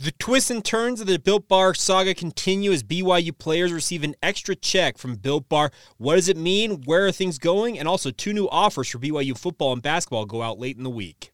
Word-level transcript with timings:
The 0.00 0.12
twists 0.12 0.48
and 0.48 0.64
turns 0.64 1.00
of 1.00 1.08
the 1.08 1.18
Built 1.18 1.48
Bar 1.48 1.74
saga 1.74 2.14
continue 2.14 2.70
as 2.70 2.84
BYU 2.84 3.36
players 3.36 3.72
receive 3.72 4.04
an 4.04 4.14
extra 4.22 4.54
check 4.54 4.96
from 4.96 5.16
Built 5.16 5.48
Bar. 5.48 5.72
What 5.96 6.14
does 6.14 6.28
it 6.28 6.36
mean? 6.36 6.82
Where 6.84 7.08
are 7.08 7.10
things 7.10 7.36
going? 7.36 7.76
And 7.76 7.88
also, 7.88 8.12
two 8.12 8.32
new 8.32 8.48
offers 8.48 8.88
for 8.88 8.98
BYU 9.00 9.36
football 9.36 9.72
and 9.72 9.82
basketball 9.82 10.24
go 10.24 10.40
out 10.40 10.60
late 10.60 10.76
in 10.76 10.84
the 10.84 10.90
week. 10.90 11.32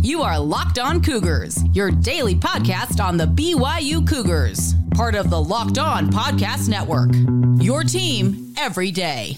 You 0.00 0.22
are 0.22 0.38
Locked 0.38 0.78
On 0.78 1.02
Cougars, 1.02 1.62
your 1.74 1.90
daily 1.90 2.34
podcast 2.34 2.98
on 2.98 3.18
the 3.18 3.26
BYU 3.26 4.08
Cougars, 4.08 4.72
part 4.94 5.14
of 5.14 5.28
the 5.28 5.42
Locked 5.42 5.76
On 5.76 6.08
Podcast 6.08 6.70
Network. 6.70 7.10
Your 7.62 7.84
team 7.84 8.54
every 8.56 8.90
day. 8.90 9.36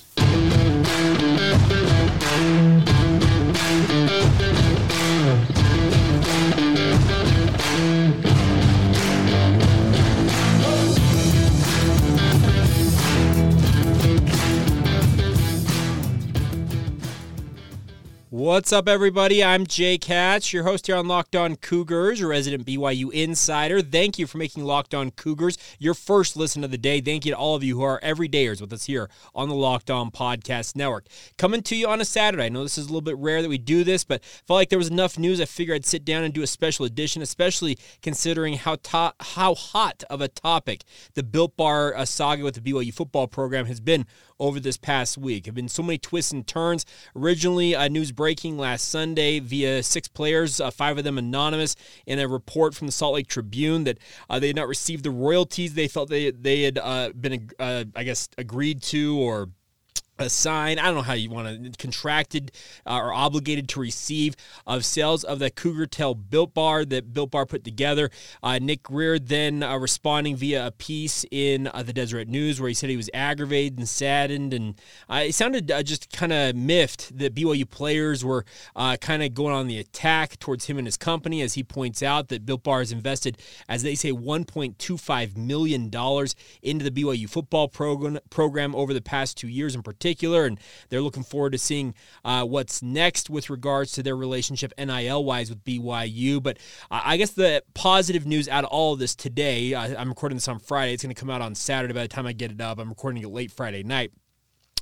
What's 18.49 18.73
up, 18.73 18.89
everybody? 18.89 19.45
I'm 19.45 19.67
Jake 19.67 20.05
Hatch, 20.05 20.55
your 20.55 20.65
host 20.65 20.87
here 20.87 20.97
on 20.97 21.07
Locked 21.07 21.37
On 21.37 21.55
Cougars, 21.55 22.19
your 22.19 22.31
resident 22.31 22.65
BYU 22.65 23.13
insider. 23.13 23.83
Thank 23.83 24.19
you 24.19 24.27
for 24.27 24.39
making 24.39 24.65
Locked 24.65 24.95
On 24.95 25.11
Cougars 25.11 25.59
your 25.79 25.93
first 25.93 26.35
listen 26.35 26.65
of 26.65 26.71
the 26.71 26.79
day. 26.79 27.03
Thank 27.03 27.27
you 27.27 27.33
to 27.33 27.37
all 27.37 27.57
of 27.57 27.63
you 27.63 27.77
who 27.77 27.83
are 27.83 28.01
everydayers 28.01 28.63
with 28.63 28.73
us 28.73 28.87
here 28.87 29.11
on 29.35 29.51
the 29.51 29.55
Locked 29.55 29.91
On 29.91 30.11
Podcast 30.11 30.77
Network. 30.77 31.09
Coming 31.37 31.61
to 31.61 31.77
you 31.77 31.89
on 31.89 32.01
a 32.01 32.07
Saturday. 32.07 32.45
I 32.47 32.49
know 32.49 32.63
this 32.63 32.79
is 32.79 32.87
a 32.87 32.89
little 32.89 33.03
bit 33.03 33.19
rare 33.19 33.43
that 33.43 33.51
we 33.51 33.59
do 33.59 33.85
this, 33.85 34.03
but 34.03 34.25
felt 34.25 34.57
like 34.57 34.71
there 34.71 34.79
was 34.79 34.89
enough 34.89 35.19
news. 35.19 35.43
I 35.43 35.45
figured 35.45 35.75
I'd 35.75 35.85
sit 35.85 36.07
down 36.07 36.25
and 36.25 36.33
do 36.33 36.43
a 36.43 36.47
special 36.47 36.87
edition, 36.87 37.21
especially 37.21 37.77
considering 38.01 38.55
how 38.55 38.77
to- 38.77 39.13
how 39.21 39.55
hot 39.57 40.05
of 40.09 40.23
a 40.23 40.29
topic 40.29 40.85
the 41.13 41.23
Built 41.23 41.55
Bar 41.59 41.95
uh, 41.95 42.07
saga 42.07 42.45
with 42.45 42.55
the 42.55 42.63
BYU 42.63 42.95
football 42.95 43.27
program 43.27 43.67
has 43.67 43.79
been 43.79 44.07
over 44.41 44.61
this 44.61 44.77
past 44.77 45.19
week. 45.19 45.47
Have 45.47 45.55
been 45.55 45.69
so 45.69 45.83
many 45.83 45.99
twists 45.99 46.33
and 46.33 46.47
turns. 46.47 46.85
Originally, 47.17 47.75
uh, 47.75 47.89
news 47.89 48.13
breaking 48.13 48.59
last 48.59 48.89
Sunday 48.89 49.41
via 49.41 49.83
six 49.83 50.09
players, 50.09 50.61
uh, 50.61 50.71
five 50.71 50.99
of 50.99 51.05
them 51.05 51.19
anonymous, 51.19 51.77
in 52.07 52.19
a 52.19 52.29
report 52.29 52.75
from 52.75 52.87
the 52.87 52.93
Salt 52.93 53.15
Lake 53.15 53.29
Tribune 53.29 53.85
that 53.85 53.99
uh, 54.31 54.39
they 54.39 54.49
had 54.49 54.57
not 54.57 54.69
received 54.69 55.05
the 55.05 55.11
royalties 55.11 55.75
they 55.75 55.89
felt 55.89 56.09
they 56.09 56.31
they 56.31 56.63
had 56.63 56.79
uh, 56.79 57.11
been, 57.19 57.51
uh, 57.59 57.85
I 57.95 58.05
guess, 58.05 58.29
agreed 58.39 58.83
to 58.85 59.19
or 59.19 59.49
a 60.21 60.31
sign, 60.31 60.79
I 60.79 60.87
don't 60.87 60.97
know 60.97 61.03
how 61.03 61.13
you 61.13 61.31
want 61.31 61.65
to, 61.65 61.71
contracted 61.79 62.53
uh, 62.87 62.99
or 62.99 63.13
obligated 63.13 63.69
to 63.71 63.81
receive 63.81 64.35
of 64.67 64.85
sales 64.85 65.25
of 65.25 65.39
the 65.39 65.51
Cougar 65.51 65.87
Tail 65.87 66.15
Built 66.15 66.55
Bar 66.55 66.85
that 66.87 67.13
Built 67.13 67.31
Bar 67.31 67.47
put 67.47 67.65
together. 67.65 68.11
Uh, 68.43 68.59
Nick 68.59 68.83
Greer 68.83 69.19
then 69.19 69.63
uh, 69.63 69.77
responding 69.77 70.37
via 70.37 70.67
a 70.67 70.71
piece 70.71 71.25
in 71.31 71.69
uh, 71.69 71.83
the 71.83 71.93
Deseret 71.93 72.29
News 72.29 72.61
where 72.61 72.69
he 72.69 72.75
said 72.75 72.91
he 72.91 72.97
was 72.97 73.11
aggravated 73.15 73.79
and 73.79 73.89
saddened. 73.89 74.53
And 74.55 74.81
uh, 75.09 75.25
it 75.27 75.35
sounded 75.35 75.71
uh, 75.71 75.83
just 75.83 76.13
kind 76.13 76.33
of 76.33 76.57
miffed 76.57 77.17
that 77.17 77.35
BYU 77.35 77.69
players 77.69 78.25
were 78.25 78.45
kind 79.01 79.23
of 79.23 79.35
going 79.35 79.55
on 79.55 79.67
the 79.67 79.79
attack 79.79 80.39
towards 80.39 80.67
him 80.67 80.79
and 80.79 80.87
his 80.87 80.97
company, 80.97 81.43
as 81.43 81.55
he 81.55 81.63
points 81.63 82.03
out 82.03 82.29
that 82.29 82.45
Built 82.45 82.63
Bar 82.63 82.81
has 82.81 82.93
invested, 82.93 83.39
as 83.69 83.83
they 83.83 83.95
say, 83.95 84.11
$1.25 84.13 85.37
million 85.37 85.85
into 86.63 86.91
the 86.91 86.91
BYU 86.91 87.29
football 87.29 87.69
program, 87.69 88.19
program 88.31 88.75
over 88.75 88.93
the 88.93 89.01
past 89.01 89.37
two 89.37 89.49
years 89.49 89.75
in 89.75 89.83
particular 89.83 90.08
particular, 90.09 90.47
and 90.47 90.59
they're 90.89 91.03
looking 91.03 91.23
forward 91.23 91.53
to 91.53 91.59
seeing 91.59 91.95
uh, 92.25 92.43
what's 92.45 92.83
next 92.83 93.29
with 93.29 93.51
regards 93.51 93.93
to 93.93 94.03
their 94.03 94.17
relationship 94.17 94.73
NIL 94.79 95.23
wise 95.23 95.51
with 95.51 95.63
BYU. 95.65 96.43
But 96.43 96.59
uh, 96.91 97.03
I 97.05 97.19
guess 97.19 97.31
the 97.31 97.63
positive 97.75 98.27
news 98.27 98.49
out 98.49 98.65
of 98.65 98.71
all 98.71 98.95
of 98.95 98.99
this 98.99 99.15
today, 99.15 99.75
uh, 99.75 100.01
I'm 100.01 100.09
recording 100.09 100.37
this 100.37 100.49
on 100.49 100.59
Friday. 100.59 100.95
It's 100.95 101.03
going 101.03 101.15
to 101.15 101.21
come 101.21 101.31
out 101.31 101.43
on 101.43 101.55
Saturday 101.55 101.93
by 101.93 102.03
the 102.03 102.09
time 102.09 102.27
I 102.27 102.33
get 102.33 102.51
it 102.51 102.61
up. 102.61 102.79
I'm 102.79 102.89
recording 102.89 103.23
it 103.23 103.29
late 103.29 103.51
Friday 103.51 103.83
night 103.83 104.13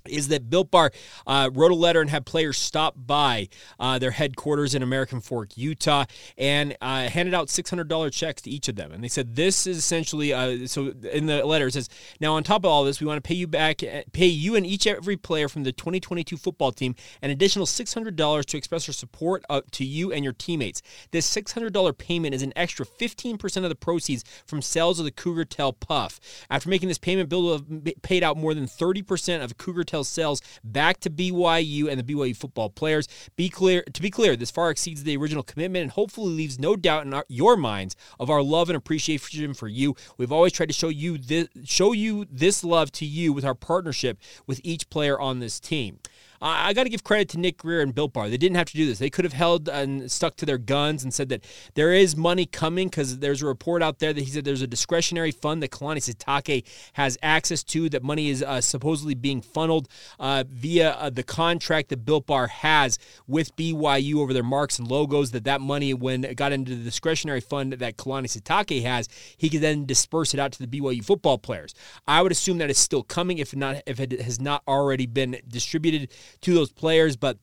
is 0.09 0.29
that 0.29 0.51
Built 0.51 0.71
Bar 0.71 0.93
uh, 1.27 1.51
wrote 1.53 1.73
a 1.73 1.75
letter 1.75 2.01
and 2.01 2.11
had 2.11 2.27
players 2.27 2.59
stop 2.59 2.95
by 2.97 3.49
uh, 3.79 3.99
their 3.99 4.13
headquarters 4.13 4.75
in 4.75 4.83
American 4.83 5.21
Fork, 5.21 5.57
Utah, 5.57 6.05
and 6.37 6.77
uh, 6.81 7.09
handed 7.09 7.35
out 7.35 7.49
$600 7.49 8.13
checks 8.13 8.43
to 8.43 8.51
each 8.51 8.69
of 8.69 8.77
them. 8.77 8.93
And 8.93 9.03
they 9.03 9.09
said 9.09 9.37
this 9.37 9.67
is 9.67 9.79
essentially 9.79 10.33
uh, 10.33 10.67
so 10.67 10.93
in 11.13 11.27
the 11.27 11.45
letter 11.45 11.67
it 11.67 11.73
says 11.73 11.89
now 12.21 12.35
on 12.35 12.43
top 12.43 12.63
of 12.63 12.71
all 12.71 12.85
this 12.85 13.01
we 13.01 13.07
want 13.07 13.23
to 13.23 13.27
pay 13.27 13.35
you 13.35 13.47
back 13.47 13.83
pay 14.13 14.27
you 14.27 14.57
and 14.57 14.67
each 14.67 14.87
every 14.87 15.17
player 15.17 15.49
from 15.49 15.65
the 15.65 15.73
2022 15.73 16.37
football 16.37 16.73
team 16.73 16.95
an 17.23 17.31
additional 17.31 17.67
$600 17.67 18.45
to 18.45 18.57
express 18.57 18.89
our 18.89 18.93
support 18.93 19.45
to 19.73 19.85
you 19.85 20.13
and 20.13 20.25
your 20.25 20.33
teammates. 20.33 20.83
This 21.11 21.33
$600 21.35 21.99
payment 21.99 22.35
is 22.35 22.43
an 22.43 22.53
extra 22.57 22.87
15% 22.87 23.65
of 23.65 23.69
the 23.69 23.75
proceeds 23.75 24.25
from 24.47 24.63
sales 24.63 24.99
of 24.99 25.05
the 25.05 25.11
Cougar 25.11 25.45
Tail 25.47 25.73
Puff. 25.73 26.21
After 26.51 26.69
making 26.69 26.89
this 26.89 26.99
payment, 26.99 27.29
Built 27.29 27.45
will 27.45 27.53
have 27.53 28.03
paid 28.03 28.23
out 28.23 28.37
more 28.37 28.55
than 28.55 28.67
30% 28.67 29.43
of 29.43 29.59
Cougar 29.59 29.85
Tail 29.85 29.96
sales 30.03 30.41
back 30.65 31.01
to 31.01 31.11
BYU 31.11 31.89
and 31.89 32.01
the 32.01 32.15
BYU 32.15 32.37
football 32.37 32.71
players. 32.71 33.09
Be 33.37 33.49
clear 33.49 33.83
to 33.83 34.03
be 34.03 34.11
clear, 34.11 34.37
this 34.37 34.51
far 34.51 34.71
exceeds 34.71 35.03
the 35.03 35.17
original 35.17 35.43
commitment 35.43 35.83
and 35.83 35.91
hopefully 35.93 36.33
leaves 36.33 36.59
no 36.59 36.77
doubt 36.77 37.07
in 37.07 37.15
our, 37.15 37.25
your 37.29 37.57
minds 37.57 37.97
of 38.19 38.31
our 38.31 38.43
love 38.43 38.69
and 38.69 38.77
appreciation 38.77 39.55
for 39.55 39.69
you. 39.69 39.95
We've 40.17 40.33
always 40.33 40.53
tried 40.53 40.69
to 40.69 40.75
show 40.75 40.89
you 40.89 41.19
this 41.19 41.49
show 41.65 41.93
you 41.93 42.27
this 42.31 42.65
love 42.65 42.93
to 42.93 43.07
you 43.07 43.33
with 43.33 43.45
our 43.45 43.55
partnership 43.55 44.19
with 44.47 44.61
each 44.65 44.89
player 44.91 45.19
on 45.19 45.41
this 45.41 45.61
team. 45.61 46.01
I 46.41 46.73
got 46.73 46.85
to 46.85 46.89
give 46.89 47.05
credit 47.05 47.29
to 47.31 47.39
Nick 47.39 47.59
Greer 47.59 47.81
and 47.81 47.95
Built 47.95 48.13
Bar. 48.13 48.29
They 48.29 48.37
didn't 48.37 48.57
have 48.57 48.69
to 48.69 48.77
do 48.77 48.87
this. 48.87 48.99
They 48.99 49.11
could 49.11 49.25
have 49.25 49.33
held 49.33 49.69
and 49.69 50.11
stuck 50.11 50.37
to 50.37 50.47
their 50.47 50.59
guns 50.59 51.03
and 51.03 51.13
said 51.13 51.29
that 51.31 51.45
there 51.75 51.93
is 51.93 52.17
money 52.17 52.47
coming 52.47 52.89
because 52.89 53.19
there's 53.19 53.43
a 53.43 53.47
report 53.47 53.83
out 53.83 53.99
there 53.99 54.13
that 54.13 54.21
he 54.21 54.31
said 54.31 54.45
there's 54.45 54.63
a 54.63 54.67
discretionary 54.67 55.31
fund 55.31 55.63
that 55.63 55.71
Kalani 55.71 55.99
Sitake 55.99 56.65
has 56.95 57.17
access 57.23 57.63
to. 57.65 57.89
That 57.89 58.03
money 58.03 58.31
is 58.31 58.43
uh, 58.43 58.61
supposedly 58.61 59.15
being 59.15 59.41
funneled 59.41 59.89
uh, 60.19 60.45
via 60.49 60.93
uh, 60.93 61.11
the 61.11 61.23
contract 61.23 61.89
that 61.89 62.05
Built 62.05 62.27
Bar 62.27 62.49
has 62.49 62.99
with 63.27 63.55
BYU 63.57 64.17
over 64.17 64.33
their 64.33 64.43
marks 64.43 64.79
and 64.79 64.89
logos. 64.89 65.31
That 65.31 65.45
that 65.45 65.61
money, 65.61 65.95
when 65.95 66.25
it 66.25 66.37
got 66.37 66.53
into 66.53 66.75
the 66.75 66.85
discretionary 66.85 67.41
fund 67.41 67.73
that 67.73 67.97
Kalani 67.97 68.27
Sitake 68.27 68.83
has, 68.83 69.09
he 69.37 69.49
could 69.49 69.61
then 69.61 69.87
disperse 69.87 70.35
it 70.35 70.41
out 70.41 70.53
to 70.53 70.65
the 70.65 70.81
BYU 70.81 71.05
football 71.05 71.39
players. 71.39 71.75
I 72.07 72.23
would 72.23 72.33
assume 72.33 72.59
that 72.59 72.71
it's 72.71 72.81
still 72.81 73.03
coming 73.03 73.39
if 73.39 73.55
not 73.55 73.83
if 73.87 74.01
it 74.01 74.21
has 74.21 74.41
not 74.41 74.63
already 74.69 75.07
been 75.07 75.39
distributed 75.49 76.11
to 76.43 76.55
those 76.55 76.73
players, 76.73 77.17
but 77.17 77.39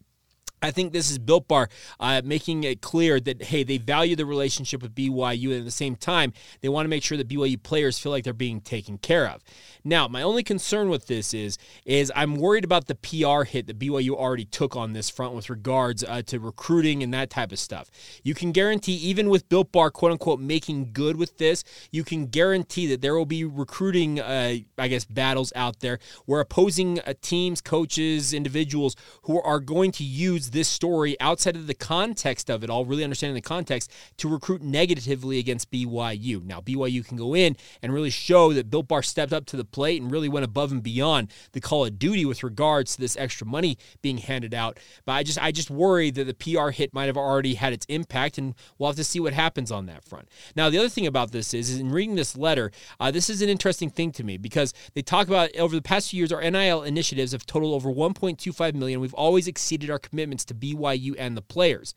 I 0.64 0.72
think 0.72 0.94
this 0.94 1.12
is 1.12 1.20
Built 1.20 1.48
Bar 1.50 1.68
uh, 2.00 2.22
making 2.24 2.64
it 2.64 2.80
clear 2.80 3.20
that, 3.20 3.44
hey, 3.44 3.64
they 3.64 3.78
value 3.78 4.16
the 4.16 4.26
relationship 4.26 4.82
with 4.82 4.96
BYU, 4.96 5.50
and 5.50 5.60
at 5.60 5.66
the 5.66 5.72
same 5.72 5.98
time, 5.98 6.32
they 6.62 6.70
want 6.70 6.86
to 6.86 6.90
make 6.90 7.04
sure 7.04 7.18
that 7.18 7.28
BYU 7.28 7.62
players 7.62 8.00
feel 8.00 8.14
like 8.14 8.24
they're 8.24 8.34
being 8.34 8.62
taken 8.62 8.98
care 8.98 9.28
of. 9.28 9.44
Now, 9.84 10.08
my 10.08 10.22
only 10.22 10.44
concern 10.44 10.90
with 10.90 11.08
this 11.08 11.34
is, 11.34 11.58
is 11.86 12.12
I'm 12.16 12.36
worried 12.36 12.64
about 12.64 12.88
the 12.88 12.96
PR 12.96 13.44
hit 13.44 13.68
that 13.68 13.78
BYU 13.78 14.12
already 14.12 14.46
took 14.46 14.78
on 14.78 14.94
this 14.94 15.10
front 15.10 15.34
with 15.34 15.50
regards 15.50 16.04
uh, 16.06 16.22
to 16.28 16.40
recruiting 16.40 17.04
and 17.04 17.14
that 17.14 17.30
type 17.30 17.52
of 17.52 17.60
stuff. 17.60 17.92
You 18.24 18.34
can 18.34 18.54
guarantee, 18.54 18.94
even 18.94 19.30
with 19.30 19.50
Built 19.50 19.74
Bar, 19.74 19.92
quote 19.92 20.14
unquote, 20.14 20.40
making 20.40 20.92
good 20.94 21.18
with 21.18 21.38
this, 21.40 21.66
you 21.92 22.06
can 22.06 22.28
guarantee 22.28 22.88
that 22.88 23.02
there 23.02 23.16
will 23.16 23.26
be 23.26 23.44
recruiting, 23.44 24.22
uh, 24.22 24.56
I 24.78 24.88
guess, 24.88 25.04
battles 25.04 25.52
out 25.58 25.82
there 25.82 26.00
where 26.26 26.40
opposing 26.40 27.02
uh, 27.02 27.14
teams, 27.22 27.60
coaches, 27.60 28.34
individuals 28.34 28.96
who 29.24 29.42
are 29.42 29.60
going 29.60 29.92
to 29.94 30.06
use 30.06 30.52
this 30.54 30.70
story 30.70 31.20
outside 31.20 31.56
of 31.56 31.68
the 31.68 31.74
context 31.74 32.50
of 32.50 32.64
it 32.64 32.70
all, 32.70 32.86
really 32.86 33.04
understanding 33.04 33.36
the 33.36 33.42
context, 33.42 33.92
to 34.18 34.30
recruit 34.30 34.62
negatively 34.62 35.40
against 35.40 35.70
BYU. 35.70 36.44
Now, 36.44 36.62
BYU 36.62 37.06
can 37.06 37.18
go 37.18 37.36
in 37.36 37.58
and 37.82 37.94
really 37.94 38.10
show 38.10 38.54
that 38.54 38.70
Built 38.70 38.88
Bar 38.88 39.04
stepped 39.04 39.34
up 39.34 39.46
to 39.48 39.58
the 39.58 39.66
plate 39.66 40.02
and 40.02 40.12
really 40.12 40.30
went 40.30 40.46
above 40.46 40.72
and 40.72 40.82
beyond 40.82 41.30
the 41.52 41.60
call 41.60 41.86
of 41.86 42.00
duty 42.00 42.26
with 42.26 42.44
regards 42.44 42.96
to 42.96 43.02
this 43.02 43.18
extra 43.18 43.46
money 43.46 43.78
being 44.02 44.18
handed 44.18 44.54
out. 44.54 44.80
But 45.06 45.14
I 45.14 45.24
just 45.24 45.42
I 45.42 45.52
just 45.52 45.70
worry 45.70 46.12
that 46.12 46.26
the 46.26 46.34
PR 46.34 46.70
hit 46.70 46.94
might 46.94 47.06
have 47.06 47.18
already 47.18 47.56
had 47.56 47.74
its 47.74 47.86
impact, 47.88 48.38
and 48.38 48.56
we'll 48.78 48.90
have 48.90 48.96
to 48.96 49.04
see 49.04 49.20
what 49.20 49.34
happens 49.34 49.72
on 49.72 49.88
that 49.88 50.06
front. 50.06 50.30
Now, 50.56 50.70
the 50.70 50.78
other 50.78 50.90
thing 50.90 51.08
about 51.08 51.32
this 51.32 51.54
is, 51.54 51.70
is 51.70 51.80
in 51.80 51.90
reading 51.90 52.16
this 52.16 52.38
letter, 52.38 52.72
uh, 53.00 53.12
this 53.12 53.30
is 53.30 53.42
an 53.42 53.50
interesting 53.50 53.90
thing 53.90 54.12
to 54.14 54.24
me 54.24 54.38
because 54.38 54.74
they 54.94 55.02
talk 55.02 55.28
about 55.28 55.56
over 55.58 55.76
the 55.76 55.82
past 55.82 56.12
few 56.12 56.20
years, 56.20 56.32
our 56.32 56.42
NIL 56.42 56.84
initiatives 56.84 57.32
have 57.32 57.46
totaled 57.46 57.74
over 57.74 57.90
1.25 57.90 58.76
million. 58.76 59.00
We've 59.00 59.14
always 59.14 59.48
exceeded 59.48 59.90
our 59.90 60.00
commitments 60.00 60.43
to 60.46 60.56
BYU 60.56 61.16
and 61.18 61.36
the 61.38 61.42
players. 61.42 61.94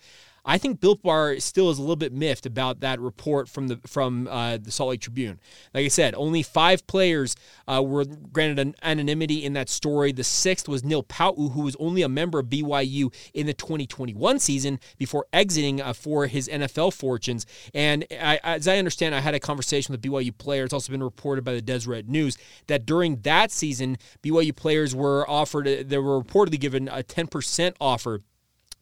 I 0.47 0.59
think 0.59 0.81
Built 0.81 1.03
Bar 1.03 1.41
still 1.41 1.71
is 1.71 1.79
a 1.79 1.81
little 1.81 1.97
bit 1.97 2.13
miffed 2.13 2.47
about 2.47 2.79
that 2.81 3.01
report 3.01 3.49
from 3.49 3.67
the 3.67 3.81
from 3.85 4.29
uh, 4.29 4.59
the 4.59 4.71
Salt 4.71 4.91
Lake 4.91 5.01
Tribune. 5.01 5.41
Like 5.75 5.85
I 5.85 5.89
said, 5.89 6.15
only 6.15 6.45
five 6.45 6.87
players 6.87 7.35
uh, 7.67 7.83
were 7.83 8.05
granted 8.05 8.61
an 8.61 8.77
anonymity 8.81 9.45
in 9.45 9.55
that 9.55 9.69
story. 9.69 10.13
The 10.13 10.23
sixth 10.23 10.69
was 10.69 10.85
Neil 10.85 11.03
Pau'u, 11.03 11.53
who 11.53 11.63
was 11.63 11.77
only 11.81 12.03
a 12.03 12.09
member 12.09 12.39
of 12.39 12.47
BYU 12.47 13.13
in 13.35 13.47
the 13.47 13.55
2021 13.55 14.39
season 14.39 14.79
before 14.99 15.27
exiting 15.33 15.81
uh, 15.81 15.93
for 15.93 16.29
his 16.29 16.49
NFL 16.49 16.95
fortunes. 16.95 17.45
And 17.75 18.07
I, 18.13 18.39
as 18.45 18.69
I 18.69 18.79
understand, 18.79 19.17
I 19.17 19.21
had 19.21 19.35
a 19.35 19.41
conversation 19.41 19.93
with 19.93 20.01
BYU 20.01 20.37
players. 20.39 20.67
It's 20.67 20.75
also 20.75 20.93
been 20.93 21.03
reported 21.03 21.45
by 21.45 21.55
the 21.55 21.63
Deseret 21.63 22.09
News 22.09 22.39
that 22.69 22.87
during 22.87 23.17
that 23.23 23.51
season, 23.51 23.99
BYU 24.23 24.55
players 24.55 24.95
were 24.95 25.29
offered. 25.29 25.67
They 25.67 25.99
were 25.99 26.23
reportedly 26.23 26.61
given 26.61 26.87
a 26.87 27.03
10% 27.03 27.75
offer 27.81 28.21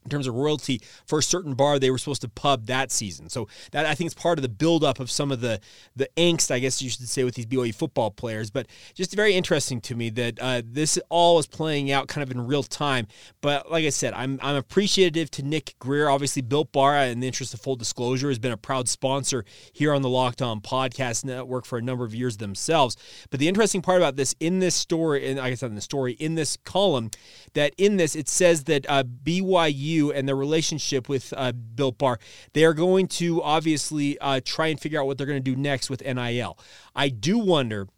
in 0.04 0.10
terms 0.10 0.26
of 0.26 0.34
royalty 0.34 0.80
for 1.06 1.18
a 1.18 1.22
certain 1.22 1.54
bar 1.54 1.78
they 1.78 1.90
were 1.90 1.98
supposed 1.98 2.22
to 2.22 2.28
pub 2.28 2.66
that 2.66 2.92
season. 2.92 3.28
So 3.28 3.48
that 3.72 3.86
I 3.86 3.94
think 3.94 4.08
is 4.08 4.14
part 4.14 4.38
of 4.38 4.42
the 4.42 4.48
buildup 4.48 5.00
of 5.00 5.10
some 5.10 5.32
of 5.32 5.40
the 5.40 5.60
the 5.96 6.08
angst, 6.16 6.50
I 6.50 6.58
guess 6.58 6.82
you 6.82 6.90
should 6.90 7.08
say, 7.08 7.24
with 7.24 7.34
these 7.34 7.46
BYU 7.46 7.74
football 7.74 8.10
players. 8.10 8.50
But 8.50 8.66
just 8.94 9.14
very 9.14 9.34
interesting 9.34 9.80
to 9.82 9.94
me 9.94 10.10
that 10.10 10.38
uh, 10.40 10.62
this 10.64 10.98
all 11.08 11.38
is 11.38 11.46
playing 11.46 11.90
out 11.90 12.08
kind 12.08 12.22
of 12.22 12.30
in 12.30 12.46
real 12.46 12.62
time. 12.62 13.06
But 13.40 13.70
like 13.70 13.84
I 13.84 13.90
said, 13.90 14.12
I'm 14.14 14.38
I'm 14.42 14.56
appreciative 14.56 15.30
to 15.32 15.42
Nick 15.42 15.74
Greer. 15.78 16.08
Obviously, 16.08 16.42
Built 16.42 16.72
Bar, 16.72 16.96
in 16.98 17.20
the 17.20 17.26
interest 17.26 17.54
of 17.54 17.60
full 17.60 17.76
disclosure, 17.76 18.28
has 18.28 18.38
been 18.38 18.52
a 18.52 18.56
proud 18.56 18.88
sponsor 18.88 19.44
here 19.72 19.94
on 19.94 20.02
the 20.02 20.08
Locked 20.08 20.42
On 20.42 20.60
Podcast 20.60 21.24
Network 21.24 21.64
for 21.64 21.78
a 21.78 21.82
number 21.82 22.04
of 22.04 22.14
years 22.14 22.36
themselves. 22.36 22.96
But 23.30 23.40
the 23.40 23.48
interesting 23.48 23.80
part 23.80 23.98
about 23.98 24.16
this 24.16 24.34
in 24.38 24.58
this 24.58 24.74
story, 24.74 25.30
and 25.30 25.40
I 25.40 25.54
said 25.54 25.70
in 25.70 25.76
the 25.76 25.80
story 25.80 26.12
in 26.14 26.34
this 26.34 26.58
column, 26.64 27.10
that 27.54 27.72
in 27.78 27.96
this 27.96 28.14
it 28.14 28.28
says 28.28 28.64
that 28.64 28.84
uh, 28.88 29.04
BYU 29.04 29.93
and 30.00 30.28
their 30.28 30.36
relationship 30.36 31.08
with 31.08 31.32
uh, 31.36 31.52
Built 31.52 31.98
Bar, 31.98 32.18
they 32.52 32.64
are 32.64 32.74
going 32.74 33.08
to 33.08 33.42
obviously 33.42 34.18
uh, 34.18 34.40
try 34.44 34.68
and 34.68 34.78
figure 34.78 35.00
out 35.00 35.06
what 35.06 35.18
they're 35.18 35.26
going 35.26 35.42
to 35.42 35.50
do 35.50 35.56
next 35.56 35.90
with 35.90 36.02
NIL. 36.02 36.58
I 36.94 37.08
do 37.08 37.38
wonder 37.38 37.88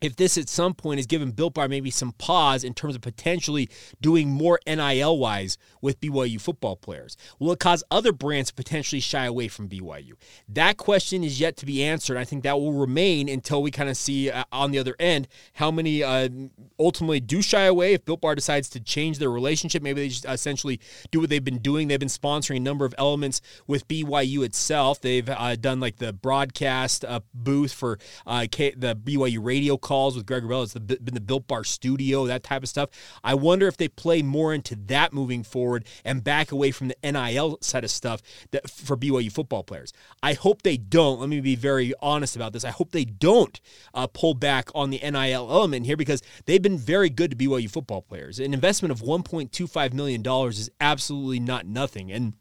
if 0.00 0.16
this 0.16 0.38
at 0.38 0.48
some 0.48 0.74
point 0.74 1.00
is 1.00 1.06
given 1.06 1.32
Built 1.32 1.54
Bar 1.54 1.68
maybe 1.68 1.90
some 1.90 2.12
pause 2.12 2.64
in 2.64 2.74
terms 2.74 2.94
of 2.94 3.00
potentially 3.00 3.68
doing 4.00 4.30
more 4.30 4.60
NIL 4.66 5.18
wise 5.18 5.58
with 5.80 6.00
BYU 6.00 6.40
football 6.40 6.76
players? 6.76 7.16
Will 7.38 7.52
it 7.52 7.58
cause 7.58 7.82
other 7.90 8.12
brands 8.12 8.50
to 8.50 8.54
potentially 8.54 9.00
shy 9.00 9.24
away 9.24 9.48
from 9.48 9.68
BYU? 9.68 10.12
That 10.48 10.76
question 10.76 11.24
is 11.24 11.40
yet 11.40 11.56
to 11.58 11.66
be 11.66 11.82
answered. 11.82 12.16
I 12.16 12.24
think 12.24 12.44
that 12.44 12.58
will 12.58 12.72
remain 12.72 13.28
until 13.28 13.62
we 13.62 13.70
kind 13.70 13.88
of 13.88 13.96
see 13.96 14.30
uh, 14.30 14.44
on 14.52 14.70
the 14.70 14.78
other 14.78 14.94
end 14.98 15.28
how 15.54 15.70
many 15.70 16.02
uh, 16.02 16.28
ultimately 16.78 17.20
do 17.20 17.42
shy 17.42 17.64
away. 17.64 17.94
If 17.94 18.04
Built 18.04 18.20
Bar 18.20 18.34
decides 18.34 18.68
to 18.70 18.80
change 18.80 19.18
their 19.18 19.30
relationship, 19.30 19.82
maybe 19.82 20.02
they 20.02 20.08
just 20.08 20.24
essentially 20.24 20.80
do 21.10 21.20
what 21.20 21.30
they've 21.30 21.44
been 21.44 21.58
doing. 21.58 21.88
They've 21.88 21.98
been 21.98 22.08
sponsoring 22.08 22.56
a 22.56 22.60
number 22.60 22.84
of 22.84 22.94
elements 22.98 23.40
with 23.66 23.88
BYU 23.88 24.44
itself. 24.44 25.00
They've 25.00 25.28
uh, 25.28 25.56
done 25.56 25.80
like 25.80 25.96
the 25.96 26.12
broadcast 26.12 27.04
uh, 27.04 27.20
booth 27.34 27.72
for 27.72 27.98
uh, 28.26 28.46
K- 28.50 28.74
the 28.76 28.94
BYU 28.94 29.44
radio 29.44 29.76
calls 29.88 30.14
with 30.14 30.26
Greg 30.26 30.42
Wrubell. 30.42 30.64
It's 30.64 30.74
the, 30.74 30.80
been 30.80 31.14
the 31.14 31.20
Built 31.20 31.46
Bar 31.46 31.64
studio, 31.64 32.26
that 32.26 32.42
type 32.42 32.62
of 32.62 32.68
stuff. 32.68 32.90
I 33.24 33.32
wonder 33.32 33.66
if 33.66 33.78
they 33.78 33.88
play 33.88 34.20
more 34.20 34.52
into 34.52 34.76
that 34.86 35.14
moving 35.14 35.42
forward 35.42 35.86
and 36.04 36.22
back 36.22 36.52
away 36.52 36.72
from 36.72 36.88
the 36.88 36.96
NIL 37.02 37.56
side 37.62 37.84
of 37.84 37.90
stuff 37.90 38.20
that 38.50 38.68
for 38.68 38.98
BYU 38.98 39.32
football 39.32 39.64
players. 39.64 39.94
I 40.22 40.34
hope 40.34 40.60
they 40.60 40.76
don't. 40.76 41.20
Let 41.20 41.30
me 41.30 41.40
be 41.40 41.56
very 41.56 41.94
honest 42.02 42.36
about 42.36 42.52
this. 42.52 42.66
I 42.66 42.70
hope 42.70 42.90
they 42.92 43.06
don't 43.06 43.58
uh, 43.94 44.06
pull 44.06 44.34
back 44.34 44.68
on 44.74 44.90
the 44.90 44.98
NIL 44.98 45.50
element 45.50 45.86
here 45.86 45.96
because 45.96 46.20
they've 46.44 46.60
been 46.60 46.76
very 46.76 47.08
good 47.08 47.30
to 47.30 47.36
BYU 47.36 47.70
football 47.70 48.02
players. 48.02 48.38
An 48.38 48.52
investment 48.52 48.92
of 48.92 49.00
$1.25 49.00 49.94
million 49.94 50.22
is 50.48 50.70
absolutely 50.82 51.40
not 51.40 51.66
nothing. 51.66 52.12
And 52.12 52.34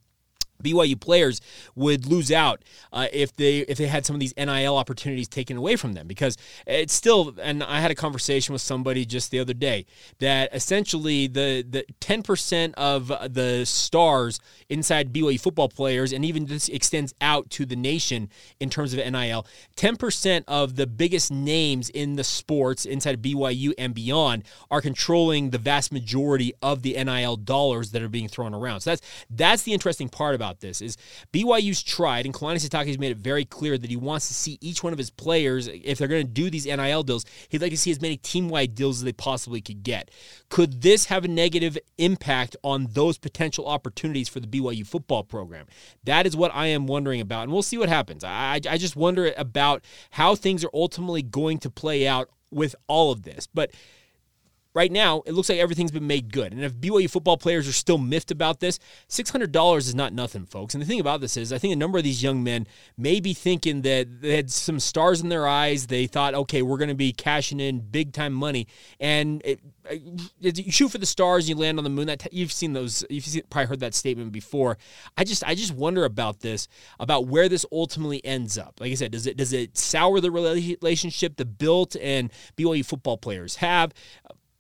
BYU 0.64 1.00
players 1.00 1.42
would 1.76 2.06
lose 2.06 2.32
out 2.32 2.64
uh, 2.92 3.08
if 3.14 3.36
they 3.36 3.60
if 3.60 3.78
they 3.78 3.88
had 3.88 4.06
some 4.06 4.16
of 4.16 4.20
these 4.20 4.34
NIL 4.38 4.78
opportunities 4.78 5.28
taken 5.28 5.58
away 5.58 5.76
from 5.76 5.94
them. 5.94 6.08
Because 6.08 6.38
it's 6.66 6.94
still 6.94 7.34
and 7.42 7.64
I 7.64 7.80
had 7.80 7.92
a 7.92 7.96
conversation 7.96 8.54
with 8.54 8.62
somebody 8.62 9.06
just 9.06 9.32
the 9.32 9.40
other 9.40 9.54
day 9.54 9.86
that 10.20 10.54
essentially 10.54 11.28
the 11.28 11.66
the 11.68 11.86
10% 12.02 12.74
of 12.76 13.08
the 13.08 13.66
stars 13.66 14.40
inside 14.70 15.14
BYU 15.14 15.40
football 15.40 15.70
players 15.70 16.12
and 16.14 16.24
even 16.26 16.46
this 16.46 16.70
extends 16.70 17.14
out 17.22 17.50
to 17.52 17.66
the 17.66 17.76
nation 17.76 18.30
in 18.60 18.70
terms 18.70 18.94
of 18.94 19.00
NIL 19.00 19.46
10% 19.76 20.44
of 20.48 20.76
the 20.76 20.88
biggest 20.88 21.32
names 21.32 21.90
in 21.90 22.16
the 22.16 22.24
sports 22.24 22.86
inside 22.86 23.22
BYU 23.22 23.74
and 23.78 23.94
beyond 23.94 24.44
are 24.72 24.82
controlling 24.82 25.50
the 25.50 25.58
vast 25.58 25.92
majority 25.92 26.54
of 26.62 26.82
the 26.82 26.94
NIL 27.04 27.36
dollars 27.36 27.92
that 27.92 28.02
are 28.02 28.10
being 28.10 28.28
thrown 28.28 28.54
around. 28.54 28.82
So 28.82 28.92
that's 28.92 29.02
that's 29.30 29.64
the 29.64 29.74
interesting 29.74 30.10
part 30.10 30.36
about 30.36 30.47
about 30.48 30.62
this 30.62 30.82
is 30.82 30.98
BYU's 31.34 31.84
tried, 31.84 32.26
and 32.26 32.34
Kalani 32.34 32.58
Sitake's 32.58 32.98
made 32.98 33.12
it 33.12 33.18
very 33.18 33.46
clear 33.46 33.78
that 33.78 33.90
he 33.90 33.96
wants 33.96 34.28
to 34.28 34.34
see 34.34 34.58
each 34.62 34.84
one 34.84 34.94
of 34.94 35.00
his 35.00 35.10
players, 35.10 35.68
if 35.68 35.98
they're 35.98 36.08
going 36.08 36.26
to 36.26 36.32
do 36.32 36.50
these 36.50 36.66
NIL 36.66 37.04
deals, 37.04 37.26
he'd 37.50 37.62
like 37.62 37.72
to 37.72 37.78
see 37.78 37.92
as 37.92 38.02
many 38.02 38.18
team 38.18 38.50
wide 38.50 38.76
deals 38.76 39.00
as 39.00 39.04
they 39.04 39.14
possibly 39.14 39.62
could 39.62 39.84
get. 39.84 40.10
Could 40.50 40.82
this 40.82 41.06
have 41.06 41.26
a 41.26 41.28
negative 41.28 41.78
impact 41.98 42.56
on 42.64 42.88
those 42.92 43.18
potential 43.18 43.68
opportunities 43.68 44.30
for 44.30 44.40
the 44.40 44.48
BYU 44.48 44.86
football 44.86 45.24
program? 45.24 45.66
That 46.04 46.26
is 46.26 46.36
what 46.36 46.52
I 46.54 46.68
am 46.68 46.88
wondering 46.88 47.22
about, 47.22 47.44
and 47.44 47.52
we'll 47.52 47.62
see 47.62 47.78
what 47.78 47.90
happens. 47.90 48.24
I, 48.24 48.60
I 48.70 48.78
just 48.78 48.96
wonder 48.96 49.34
about 49.38 49.84
how 50.12 50.36
things 50.36 50.64
are 50.64 50.72
ultimately 50.74 51.22
going 51.22 51.60
to 51.60 51.70
play 51.70 52.08
out 52.08 52.30
with 52.50 52.76
all 52.88 53.12
of 53.12 53.24
this. 53.24 53.48
But 53.48 53.72
right 54.78 54.92
now, 54.92 55.24
it 55.26 55.34
looks 55.34 55.50
like 55.50 55.58
everything's 55.58 55.90
been 55.90 56.06
made 56.06 56.32
good. 56.32 56.54
And 56.54 56.64
if 56.64 56.72
BYU 56.76 57.10
football 57.10 57.36
players 57.36 57.68
are 57.68 57.74
still 57.74 57.98
miffed 57.98 58.30
about 58.30 58.60
this, 58.60 58.78
$600 59.10 59.78
is 59.78 59.96
not 59.96 60.14
nothing, 60.14 60.46
folks. 60.46 60.76
And 60.76 60.84
the 60.84 60.86
thing 60.86 61.00
about 61.00 61.20
this 61.20 61.36
is, 61.36 61.52
I 61.52 61.58
think 61.58 61.74
a 61.74 61.78
number 61.78 61.98
of 61.98 62.04
these 62.04 62.22
young 62.22 62.44
men 62.44 62.68
may 62.96 63.20
be 63.20 63.34
thinking 63.34 63.82
that 63.82 64.22
they 64.22 64.36
had 64.36 64.52
some 64.52 64.80
stars 64.80 65.22
in 65.22 65.30
their 65.30 65.48
eyes. 65.48 65.88
They 65.88 66.06
thought, 66.06 66.36
okay, 66.36 66.62
we're 66.62 66.78
going 66.78 66.90
to 66.90 66.96
be 66.96 67.12
cashing 67.12 67.60
in 67.60 67.80
big 67.80 68.14
time 68.14 68.34
money. 68.34 68.68
And 69.00 69.42
it, 69.44 69.62
uh, 69.90 69.96
you 70.40 70.72
shoot 70.72 70.90
for 70.90 71.00
the 71.00 71.08
stars, 71.08 71.50
you 71.50 71.56
land 71.56 71.80
on 71.80 71.84
the 71.84 71.90
moon. 71.90 72.06
That 72.06 72.32
you've 72.32 72.52
seen 72.52 72.74
those. 72.74 73.04
You've 73.10 73.26
seen, 73.26 73.42
probably 73.50 73.70
heard 73.70 73.80
that 73.80 73.96
statement 73.96 74.32
before. 74.32 74.78
I 75.18 75.24
just, 75.24 75.44
I 75.44 75.56
just 75.56 75.74
wonder 75.74 76.06
about 76.06 76.42
this, 76.42 76.68
about 77.00 77.26
where 77.26 77.50
this 77.50 77.66
ultimately 77.72 78.24
ends 78.24 78.60
up. 78.60 78.80
Like 78.80 78.92
I 78.92 78.96
said, 78.96 79.12
does 79.12 79.26
it, 79.26 79.38
does 79.38 79.54
it 79.54 79.76
sour 79.76 80.20
the 80.20 80.30
relationship 80.30 81.38
the 81.38 81.46
built 81.46 81.96
and 82.00 82.32
BYU 82.58 82.86
football 82.86 83.18
players 83.18 83.56
have? 83.56 83.92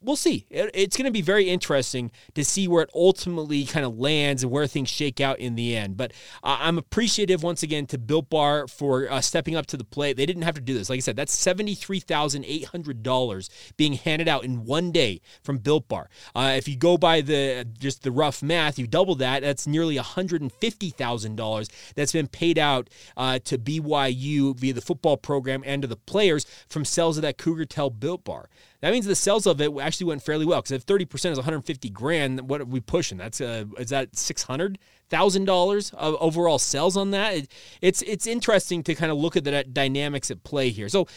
We'll 0.07 0.15
see. 0.15 0.47
It's 0.49 0.95
going 0.95 1.05
to 1.05 1.11
be 1.11 1.21
very 1.21 1.49
interesting 1.49 2.11
to 2.33 2.45
see 2.45 2.67
where 2.67 2.83
it 2.83 2.89
ultimately 2.95 3.65
kind 3.65 3.85
of 3.85 3.99
lands 3.99 4.41
and 4.41 4.51
where 4.51 4.65
things 4.65 4.89
shake 4.89 5.19
out 5.19 5.37
in 5.37 5.55
the 5.55 5.75
end. 5.75 5.97
But 5.97 6.13
uh, 6.41 6.59
I'm 6.61 6.77
appreciative 6.77 7.43
once 7.43 7.61
again 7.61 7.87
to 7.87 7.97
Built 7.97 8.29
Bar 8.29 8.69
for 8.69 9.11
uh, 9.11 9.19
stepping 9.19 9.57
up 9.57 9.65
to 9.67 9.75
the 9.75 9.83
plate. 9.83 10.15
They 10.15 10.25
didn't 10.25 10.43
have 10.43 10.55
to 10.55 10.61
do 10.61 10.73
this. 10.73 10.89
Like 10.89 10.95
I 10.97 11.01
said, 11.01 11.17
that's 11.17 11.35
$73,800 11.35 13.49
being 13.75 13.93
handed 13.93 14.29
out 14.29 14.45
in 14.45 14.63
one 14.63 14.93
day 14.93 15.19
from 15.43 15.57
Built 15.57 15.89
Bar. 15.89 16.09
Uh, 16.33 16.53
if 16.55 16.69
you 16.69 16.77
go 16.77 16.97
by 16.97 17.19
the 17.19 17.67
just 17.77 18.03
the 18.03 18.11
rough 18.11 18.41
math, 18.41 18.79
you 18.79 18.87
double 18.87 19.15
that, 19.15 19.41
that's 19.41 19.67
nearly 19.67 19.97
$150,000 19.97 21.69
that's 21.95 22.13
been 22.13 22.27
paid 22.27 22.57
out 22.57 22.89
uh, 23.17 23.39
to 23.39 23.57
BYU 23.57 24.57
via 24.57 24.73
the 24.73 24.79
football 24.79 25.17
program 25.17 25.63
and 25.65 25.81
to 25.81 25.87
the 25.87 25.97
players 25.97 26.45
from 26.69 26.85
sales 26.85 27.17
of 27.17 27.23
that 27.23 27.37
Cougar 27.37 27.65
Tail 27.65 27.89
Built 27.89 28.23
Bar. 28.23 28.47
That 28.81 28.91
means 28.91 29.05
the 29.05 29.15
sales 29.15 29.47
of 29.47 29.59
it 29.59 29.71
actually 29.79 30.07
went 30.07 30.21
fairly 30.21 30.45
well 30.45 30.61
because 30.61 30.71
if 30.71 30.85
30% 30.85 31.31
is 31.31 31.37
150 31.37 31.89
grand, 31.89 32.49
what 32.49 32.61
are 32.61 32.65
we 32.65 32.79
pushing? 32.79 33.17
That's 33.17 33.41
uh, 33.41 33.65
is 33.77 33.89
that 33.89 34.15
600 34.15 34.77
thousand 35.09 35.45
dollars 35.45 35.91
of 35.93 36.15
overall 36.19 36.59
sales 36.59 36.95
on 36.97 37.11
that? 37.11 37.33
It, 37.33 37.51
it's 37.81 38.01
it's 38.03 38.27
interesting 38.27 38.83
to 38.83 38.95
kind 38.95 39.11
of 39.11 39.17
look 39.17 39.35
at 39.35 39.43
the 39.43 39.63
dynamics 39.63 40.29
at 40.29 40.43
play 40.43 40.69
here. 40.69 40.89
So 40.89 41.07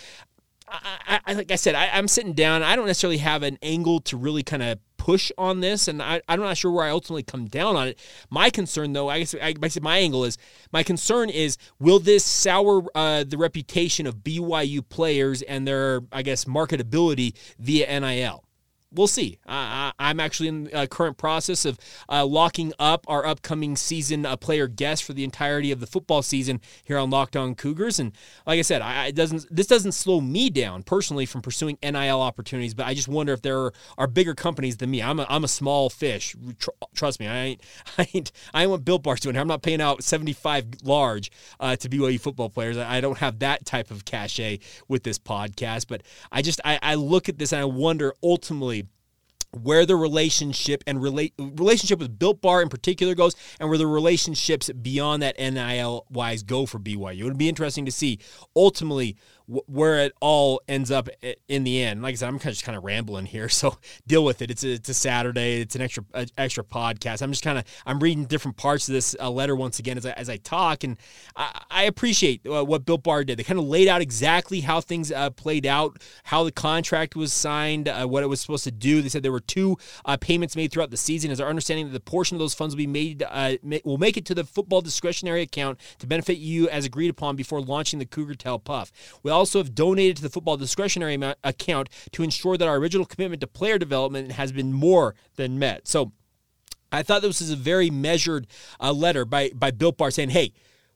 I, 0.73 1.21
I, 1.27 1.33
like 1.35 1.51
I 1.51 1.57
said, 1.57 1.75
I, 1.75 1.99
am 1.99 2.09
sitting 2.09 2.33
down. 2.33 2.63
I 2.63 2.77
don't 2.77 2.87
necessarily 2.87 3.19
have 3.19 3.43
an 3.43 3.59
angle 3.63 4.01
to 4.03 4.17
really 4.17 4.43
kind 4.43 4.63
of 4.63 4.79
push 5.11 5.33
on 5.37 5.59
this, 5.59 5.89
and 5.89 6.01
I, 6.01 6.23
I'm 6.29 6.39
not 6.39 6.57
sure 6.57 6.71
where 6.71 6.85
I 6.85 6.91
ultimately 6.91 7.25
come 7.25 7.47
down 7.47 7.75
on 7.75 7.89
it. 7.89 7.99
My 8.31 8.49
concern, 8.49 8.93
though, 8.93 9.09
I 9.09 9.19
guess 9.19 9.35
I, 9.35 9.55
I 9.61 9.69
said 9.69 9.83
my 9.83 9.99
angle 9.99 10.25
is 10.25 10.39
my 10.73 10.85
concern 10.85 11.31
is 11.31 11.59
will 11.81 11.99
this 11.99 12.25
sour 12.25 12.85
uh, 12.95 13.25
the 13.25 13.37
reputation 13.37 14.07
of 14.07 14.19
BYU 14.19 14.89
players 14.89 15.43
and 15.43 15.67
their, 15.67 16.03
I 16.13 16.23
guess, 16.23 16.45
marketability 16.45 17.37
via 17.59 17.99
NIL? 17.99 18.45
We'll 18.93 19.07
see. 19.07 19.39
I'm 19.47 20.21
actually 20.21 20.49
in 20.49 20.71
a 20.73 20.87
current 20.87 21.17
process 21.17 21.65
of 21.65 21.79
uh, 22.09 22.25
locking 22.25 22.73
up 22.79 23.05
our 23.09 23.25
upcoming 23.25 23.77
season 23.77 24.27
uh, 24.27 24.37
player 24.37 24.67
guest 24.67 25.05
for 25.05 25.13
the 25.13 25.25
entirety 25.25 25.71
of 25.71 25.81
the 25.81 25.87
football 25.87 26.23
season 26.23 26.61
here 26.85 26.99
on 26.99 27.11
Locked 27.11 27.37
On 27.37 27.55
Cougars. 27.55 27.99
And 27.99 28.13
like 28.47 28.59
I 28.59 28.63
said, 28.63 28.83
I, 28.83 29.11
doesn't 29.11 29.47
this 29.51 29.67
doesn't 29.67 29.93
slow 29.93 30.21
me 30.21 30.51
down 30.51 30.83
personally 30.83 31.27
from 31.27 31.43
pursuing 31.43 31.79
NIL 31.83 32.21
opportunities, 32.21 32.75
but 32.75 32.87
I 32.87 32.95
just 32.95 33.09
wonder 33.09 33.33
if 33.33 33.43
there 33.43 33.59
are, 33.59 33.73
are 33.99 34.07
bigger 34.07 34.35
companies 34.35 34.77
than 34.79 34.91
me. 34.91 35.03
I'm 35.03 35.21
a, 35.21 35.27
I'm 35.29 35.45
a 35.45 35.49
small 35.49 35.91
fish. 35.91 36.35
Tr- 36.59 36.71
trust 36.95 37.21
me, 37.21 37.27
I 37.27 37.39
ain't 37.39 37.63
I 37.99 38.09
ain't 38.13 38.33
I 38.53 38.63
ain't 38.63 38.71
what 38.71 38.85
Built 38.85 39.03
Bar's 39.03 39.21
doing 39.21 39.35
here. 39.35 39.43
I'm 39.43 39.49
not 39.49 39.63
paying 39.63 39.81
out 39.81 40.03
75 40.03 40.67
large 40.83 41.31
uh, 41.61 41.77
to 41.77 41.89
BYU 41.89 42.21
football 42.21 42.51
players. 42.51 42.77
I, 42.77 42.97
I 42.97 43.01
don't 43.01 43.19
have 43.19 43.39
that 43.41 43.65
type 43.65 43.91
of 43.91 44.05
cachet 44.05 44.59
with 44.89 45.05
this 45.05 45.19
podcast, 45.19 45.87
but 45.89 46.03
I 46.33 46.43
just 46.43 46.61
I, 46.65 46.79
I 46.83 46.95
look 46.97 47.29
at 47.29 47.39
this 47.39 47.53
and 47.53 47.61
I 47.61 47.65
wonder 47.65 48.15
ultimately 48.23 48.80
where 49.53 49.85
the 49.85 49.97
relationship 49.97 50.85
and 50.87 51.03
relationship 51.03 51.99
with 51.99 52.19
Built 52.19 52.41
Bar 52.41 52.63
in 52.63 52.69
particular 52.69 53.15
goes, 53.15 53.35
and 53.59 53.69
where 53.69 53.79
the 53.79 53.87
relationships 53.87 54.71
beyond 54.71 55.23
that 55.23 55.39
NIL 55.39 56.07
wise 56.11 56.43
go 56.43 56.67
for 56.67 56.79
BYU. 56.79 57.21
It 57.21 57.25
would 57.25 57.39
be 57.39 57.49
interesting 57.49 57.85
to 57.87 57.93
see 57.93 58.19
ultimately 58.55 59.17
where 59.67 59.99
it 59.99 60.13
all 60.21 60.61
ends 60.69 60.91
up 60.91 61.09
in 61.49 61.65
the 61.65 61.83
end. 61.83 62.03
Like 62.03 62.13
I 62.13 62.17
said, 62.17 62.29
I'm 62.29 62.39
kind 62.39 62.47
of 62.47 62.55
just 62.55 62.65
kind 62.65 62.77
of 62.77 62.85
rambling 62.85 63.27
here, 63.27 63.49
so 63.61 63.77
deal 64.07 64.25
with 64.25 64.43
it. 64.43 64.51
It's 64.51 64.65
a, 64.65 64.73
it's 64.73 64.89
a 64.89 64.95
Saturday. 64.95 65.61
It's 65.61 65.75
an 65.75 65.83
extra 65.83 66.05
extra 66.39 66.65
podcast. 66.65 67.23
I'm 67.23 67.31
just 67.33 67.43
kind 67.43 67.59
of 67.59 67.65
I'm 67.87 68.01
reading 68.01 68.25
different 68.25 68.57
parts 68.57 68.89
of 68.89 68.95
this 68.95 69.17
uh, 69.21 69.31
letter 69.31 69.57
once 69.57 69.79
again 69.79 69.97
as 69.97 70.07
I, 70.07 70.13
as 70.13 70.29
I 70.29 70.37
talk, 70.37 70.85
and 70.85 70.97
I, 71.37 71.63
I 71.71 71.83
appreciate 71.85 72.47
uh, 72.47 72.65
what 72.65 72.85
Built 72.85 73.03
Bar 73.03 73.25
did. 73.25 73.39
They 73.39 73.45
kind 73.45 73.59
of 73.59 73.67
laid 73.67 73.89
out 73.89 74.01
exactly 74.01 74.61
how 74.61 74.81
things 74.81 75.11
uh, 75.11 75.31
played 75.31 75.67
out, 75.67 76.01
how 76.25 76.45
the 76.45 76.53
contract 76.53 77.17
was 77.17 77.33
signed, 77.33 77.89
uh, 77.89 78.07
what 78.07 78.23
it 78.23 78.27
was 78.27 78.41
supposed 78.41 78.65
to 78.65 78.71
do. 78.71 79.03
They 79.03 79.09
said 79.09 79.23
there 79.23 79.33
were 79.33 79.41
two 79.41 79.77
uh, 80.05 80.17
payments 80.17 80.57
made 80.57 80.73
throughout 80.73 80.91
the 80.91 80.97
season. 80.97 81.31
Is 81.31 81.41
our 81.41 81.49
understanding 81.49 81.87
that 81.87 81.93
the 81.93 82.01
portion 82.01 82.37
of 82.37 82.39
those 82.39 82.55
funds 82.55 82.75
will 82.75 82.79
be 82.79 82.87
made 82.87 83.25
uh, 83.29 83.57
will 83.85 83.99
make 83.99 84.17
it 84.17 84.25
to 84.27 84.35
the 84.35 84.45
football 84.45 84.81
discretionary 84.81 85.43
account 85.43 85.81
to 85.99 86.07
benefit 86.07 86.39
you 86.39 86.69
as 86.69 86.85
agreed 86.85 87.09
upon 87.09 87.37
before 87.37 87.61
launching 87.61 87.99
the 87.99 88.07
Cougar 88.07 88.35
Tail 88.35 88.59
Puff. 88.59 88.93
We 89.23 89.31
also 89.41 89.59
have 89.59 89.75
donated 89.75 90.17
to 90.19 90.23
the 90.23 90.29
football 90.29 90.57
discretionary 90.57 91.19
account 91.43 91.89
to 92.13 92.23
ensure 92.23 92.57
that 92.57 92.69
our 92.69 92.77
original 92.77 93.07
commitment 93.07 93.41
to 93.41 93.47
player 93.47 93.79
development 93.79 94.33
has 94.33 94.53
been 94.53 94.73
more 94.73 95.15
than 95.37 95.59
met. 95.59 95.89
So. 95.89 96.13
I 96.93 97.05
thought 97.05 97.23
this 97.23 97.39
was 97.39 97.53
a 97.53 97.57
very 97.57 97.89
measured 97.89 98.49
uh, 98.81 98.93
letter 98.93 99.25
by 99.25 99.51
by 99.55 99.71
Built 99.71 99.97
Bar 99.97 100.11
saying, 100.11 100.31
"Hey, 100.31 100.53